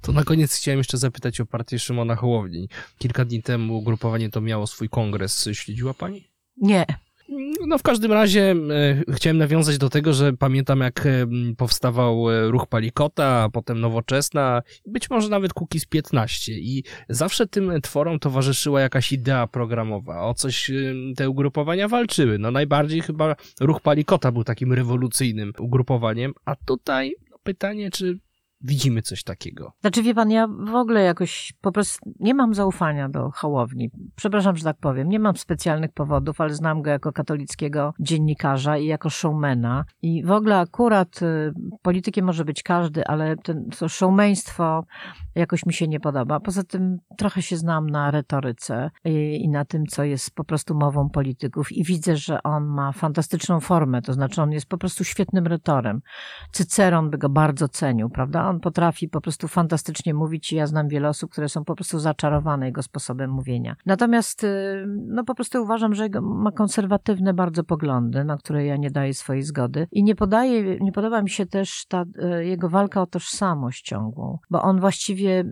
To 0.00 0.12
na 0.12 0.24
koniec 0.24 0.54
chciałem 0.54 0.78
jeszcze 0.78 0.98
zapytać 0.98 1.40
o 1.40 1.46
partię 1.46 1.78
Szymona 1.78 2.16
Hołowni. 2.16 2.68
Kilka 2.98 3.24
dni 3.24 3.42
temu 3.42 3.78
ugrupowanie 3.78 4.30
to 4.30 4.40
miało 4.40 4.66
swój 4.66 4.88
kongres. 4.88 5.48
Śledziła 5.52 5.94
pani? 5.94 6.28
Nie, 6.56 6.86
no 7.66 7.78
w 7.78 7.82
każdym 7.82 8.12
razie 8.12 8.54
e, 9.08 9.14
chciałem 9.14 9.38
nawiązać 9.38 9.78
do 9.78 9.90
tego, 9.90 10.12
że 10.12 10.32
pamiętam 10.32 10.80
jak 10.80 11.06
e, 11.06 11.26
powstawał 11.56 12.30
e, 12.30 12.50
ruch 12.50 12.66
Palikota, 12.66 13.42
a 13.42 13.48
potem 13.48 13.80
Nowoczesna, 13.80 14.62
być 14.86 15.10
może 15.10 15.28
nawet 15.28 15.52
Kukiz 15.52 15.86
15 15.86 16.52
i 16.52 16.84
zawsze 17.08 17.46
tym 17.46 17.80
tworom 17.82 18.18
towarzyszyła 18.18 18.80
jakaś 18.80 19.12
idea 19.12 19.46
programowa, 19.46 20.22
o 20.22 20.34
coś 20.34 20.70
te 21.16 21.30
ugrupowania 21.30 21.88
walczyły. 21.88 22.38
No 22.38 22.50
najbardziej 22.50 23.00
chyba 23.00 23.36
ruch 23.60 23.80
Palikota 23.80 24.32
był 24.32 24.44
takim 24.44 24.72
rewolucyjnym 24.72 25.52
ugrupowaniem, 25.58 26.32
a 26.44 26.56
tutaj 26.56 27.14
no, 27.30 27.38
pytanie, 27.42 27.90
czy 27.90 28.18
widzimy 28.66 29.02
coś 29.02 29.22
takiego. 29.22 29.72
Znaczy, 29.80 30.02
wie 30.02 30.14
pan, 30.14 30.30
ja 30.30 30.46
w 30.48 30.74
ogóle 30.74 31.02
jakoś 31.02 31.52
po 31.60 31.72
prostu 31.72 32.12
nie 32.20 32.34
mam 32.34 32.54
zaufania 32.54 33.08
do 33.08 33.30
Hołowni. 33.30 33.90
Przepraszam, 34.16 34.56
że 34.56 34.64
tak 34.64 34.76
powiem. 34.76 35.08
Nie 35.08 35.18
mam 35.18 35.36
specjalnych 35.36 35.92
powodów, 35.92 36.40
ale 36.40 36.54
znam 36.54 36.82
go 36.82 36.90
jako 36.90 37.12
katolickiego 37.12 37.94
dziennikarza 38.00 38.78
i 38.78 38.86
jako 38.86 39.10
showmana. 39.10 39.84
I 40.02 40.24
w 40.24 40.30
ogóle 40.30 40.58
akurat 40.58 41.22
y, 41.22 41.52
politykiem 41.82 42.26
może 42.26 42.44
być 42.44 42.62
każdy, 42.62 43.06
ale 43.06 43.36
ten, 43.36 43.70
to 43.78 43.88
showmeństwo 43.88 44.84
jakoś 45.36 45.66
mi 45.66 45.72
się 45.72 45.88
nie 45.88 46.00
podoba. 46.00 46.40
Poza 46.40 46.64
tym 46.64 46.98
trochę 47.16 47.42
się 47.42 47.56
znam 47.56 47.90
na 47.90 48.10
retoryce 48.10 48.90
i, 49.04 49.40
i 49.44 49.48
na 49.48 49.64
tym, 49.64 49.86
co 49.86 50.04
jest 50.04 50.34
po 50.34 50.44
prostu 50.44 50.74
mową 50.74 51.10
polityków 51.10 51.72
i 51.72 51.84
widzę, 51.84 52.16
że 52.16 52.42
on 52.42 52.66
ma 52.66 52.92
fantastyczną 52.92 53.60
formę, 53.60 54.02
to 54.02 54.12
znaczy 54.12 54.42
on 54.42 54.52
jest 54.52 54.66
po 54.66 54.78
prostu 54.78 55.04
świetnym 55.04 55.46
retorem. 55.46 56.00
Cyceron 56.52 57.10
by 57.10 57.18
go 57.18 57.28
bardzo 57.28 57.68
cenił, 57.68 58.10
prawda? 58.10 58.48
On 58.48 58.55
potrafi 58.60 59.08
po 59.08 59.20
prostu 59.20 59.48
fantastycznie 59.48 60.14
mówić 60.14 60.52
i 60.52 60.56
ja 60.56 60.66
znam 60.66 60.88
wiele 60.88 61.08
osób, 61.08 61.30
które 61.30 61.48
są 61.48 61.64
po 61.64 61.74
prostu 61.74 61.98
zaczarowane 61.98 62.66
jego 62.66 62.82
sposobem 62.82 63.30
mówienia. 63.30 63.76
Natomiast 63.86 64.44
y, 64.44 64.86
no 64.88 65.24
po 65.24 65.34
prostu 65.34 65.62
uważam, 65.62 65.94
że 65.94 66.08
ma 66.22 66.52
konserwatywne 66.52 67.34
bardzo 67.34 67.64
poglądy, 67.64 68.24
na 68.24 68.36
które 68.36 68.66
ja 68.66 68.76
nie 68.76 68.90
daję 68.90 69.14
swojej 69.14 69.42
zgody 69.42 69.86
i 69.92 70.04
nie 70.04 70.14
podaje, 70.14 70.78
nie 70.80 70.92
podoba 70.92 71.22
mi 71.22 71.30
się 71.30 71.46
też 71.46 71.86
ta 71.88 72.04
y, 72.38 72.44
jego 72.44 72.68
walka 72.68 73.02
o 73.02 73.06
tożsamość 73.06 73.82
ciągłą, 73.82 74.38
bo 74.50 74.62
on 74.62 74.80
właściwie 74.80 75.44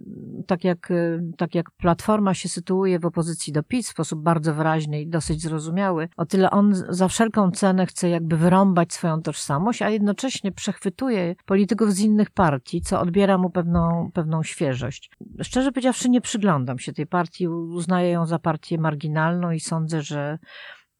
tak 0.46 0.64
jak, 0.64 0.90
y, 0.90 1.20
tak 1.36 1.54
jak 1.54 1.70
Platforma 1.70 2.34
się 2.34 2.48
sytuuje 2.48 2.98
w 2.98 3.06
opozycji 3.06 3.52
do 3.52 3.62
PiS 3.62 3.88
w 3.88 3.90
sposób 3.90 4.22
bardzo 4.22 4.54
wyraźny 4.54 5.00
i 5.00 5.08
dosyć 5.08 5.42
zrozumiały, 5.42 6.08
o 6.16 6.26
tyle 6.26 6.50
on 6.50 6.74
za 6.88 7.08
wszelką 7.08 7.50
cenę 7.50 7.86
chce 7.86 8.08
jakby 8.08 8.36
wyrąbać 8.36 8.92
swoją 8.92 9.22
tożsamość, 9.22 9.82
a 9.82 9.90
jednocześnie 9.90 10.52
przechwytuje 10.52 11.34
polityków 11.46 11.92
z 11.92 12.00
innych 12.00 12.30
partii, 12.30 12.80
co 12.80 12.93
odbiera 13.00 13.38
mu 13.38 13.50
pewną, 13.50 14.10
pewną 14.14 14.42
świeżość. 14.42 15.10
Szczerze 15.42 15.72
powiedziawszy, 15.72 16.10
nie 16.10 16.20
przyglądam 16.20 16.78
się 16.78 16.92
tej 16.92 17.06
partii, 17.06 17.48
uznaję 17.48 18.10
ją 18.10 18.26
za 18.26 18.38
partię 18.38 18.78
marginalną 18.78 19.50
i 19.50 19.60
sądzę, 19.60 20.02
że 20.02 20.38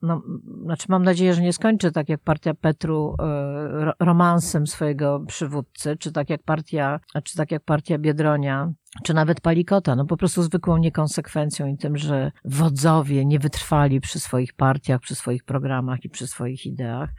no, 0.01 0.21
znaczy 0.63 0.85
mam 0.89 1.03
nadzieję, 1.03 1.33
że 1.33 1.41
nie 1.41 1.53
skończy 1.53 1.91
tak 1.91 2.09
jak 2.09 2.21
partia 2.21 2.53
Petru 2.53 3.15
e, 3.19 3.91
romansem 3.99 4.67
swojego 4.67 5.19
przywódcy, 5.27 5.97
czy 5.97 6.11
tak 6.11 6.29
jak 6.29 6.43
partia, 6.43 6.99
czy 7.23 7.37
tak 7.37 7.51
jak 7.51 7.63
partia 7.63 7.97
Biedronia, 7.97 8.73
czy 9.03 9.13
nawet 9.13 9.41
Palikota, 9.41 9.95
no 9.95 10.05
po 10.05 10.17
prostu 10.17 10.43
zwykłą 10.43 10.77
niekonsekwencją 10.77 11.67
i 11.67 11.77
tym, 11.77 11.97
że 11.97 12.31
wodzowie 12.45 13.25
nie 13.25 13.39
wytrwali 13.39 14.01
przy 14.01 14.19
swoich 14.19 14.53
partiach, 14.53 15.01
przy 15.01 15.15
swoich 15.15 15.43
programach 15.43 16.05
i 16.05 16.09
przy 16.09 16.27
swoich 16.27 16.65
ideach. 16.65 17.09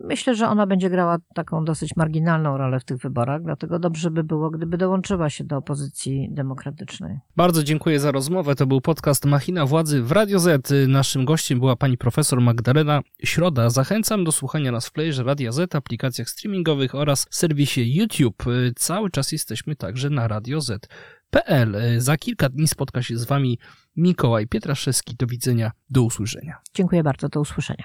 Myślę, 0.00 0.34
że 0.34 0.48
ona 0.48 0.66
będzie 0.66 0.90
grała 0.90 1.18
taką 1.34 1.64
dosyć 1.64 1.96
marginalną 1.96 2.58
rolę 2.58 2.80
w 2.80 2.84
tych 2.84 2.98
wyborach, 2.98 3.42
dlatego 3.42 3.78
dobrze 3.78 4.10
by 4.10 4.24
było, 4.24 4.50
gdyby 4.50 4.78
dołączyła 4.78 5.30
się 5.30 5.44
do 5.44 5.56
opozycji 5.56 6.28
demokratycznej. 6.30 7.18
Bardzo 7.36 7.62
dziękuję 7.62 8.00
za 8.00 8.10
rozmowę. 8.10 8.54
To 8.54 8.66
był 8.66 8.80
podcast 8.80 9.24
Machina 9.24 9.66
Władzy 9.66 10.02
w 10.02 10.12
Radio 10.12 10.38
Z. 10.38 10.72
Naszym 10.88 11.24
gościem 11.24 11.58
była 11.58 11.76
pani 11.76 11.98
profesor 11.98 12.40
Magdalena 12.40 13.00
Środa. 13.24 13.70
Zachęcam 13.70 14.24
do 14.24 14.32
słuchania 14.32 14.72
nas 14.72 14.88
w 14.88 14.92
playerze 14.92 15.24
Radia 15.24 15.52
Z, 15.52 15.74
aplikacjach 15.74 16.28
streamingowych 16.28 16.94
oraz 16.94 17.26
serwisie 17.30 17.96
YouTube. 17.96 18.44
Cały 18.76 19.10
czas 19.10 19.32
jesteśmy 19.32 19.76
także 19.76 20.10
na 20.10 20.28
Radio 20.28 20.60
Z. 20.60 20.88
PL. 21.32 21.76
Za 21.98 22.16
kilka 22.16 22.48
dni 22.48 22.68
spotka 22.68 23.02
się 23.02 23.16
z 23.16 23.24
Wami 23.24 23.58
Mikołaj 23.96 24.46
Pietraszewski. 24.46 25.16
Do 25.18 25.26
widzenia, 25.26 25.70
do 25.90 26.02
usłyszenia. 26.02 26.56
Dziękuję 26.74 27.02
bardzo, 27.02 27.28
do 27.28 27.40
usłyszenia. 27.40 27.84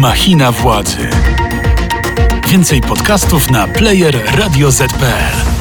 Machina 0.00 0.52
władzy. 0.52 1.08
Więcej 2.48 2.80
podcastów 2.80 3.50
na 3.50 3.68
player 3.68 4.24
radioz.pl. 4.38 5.53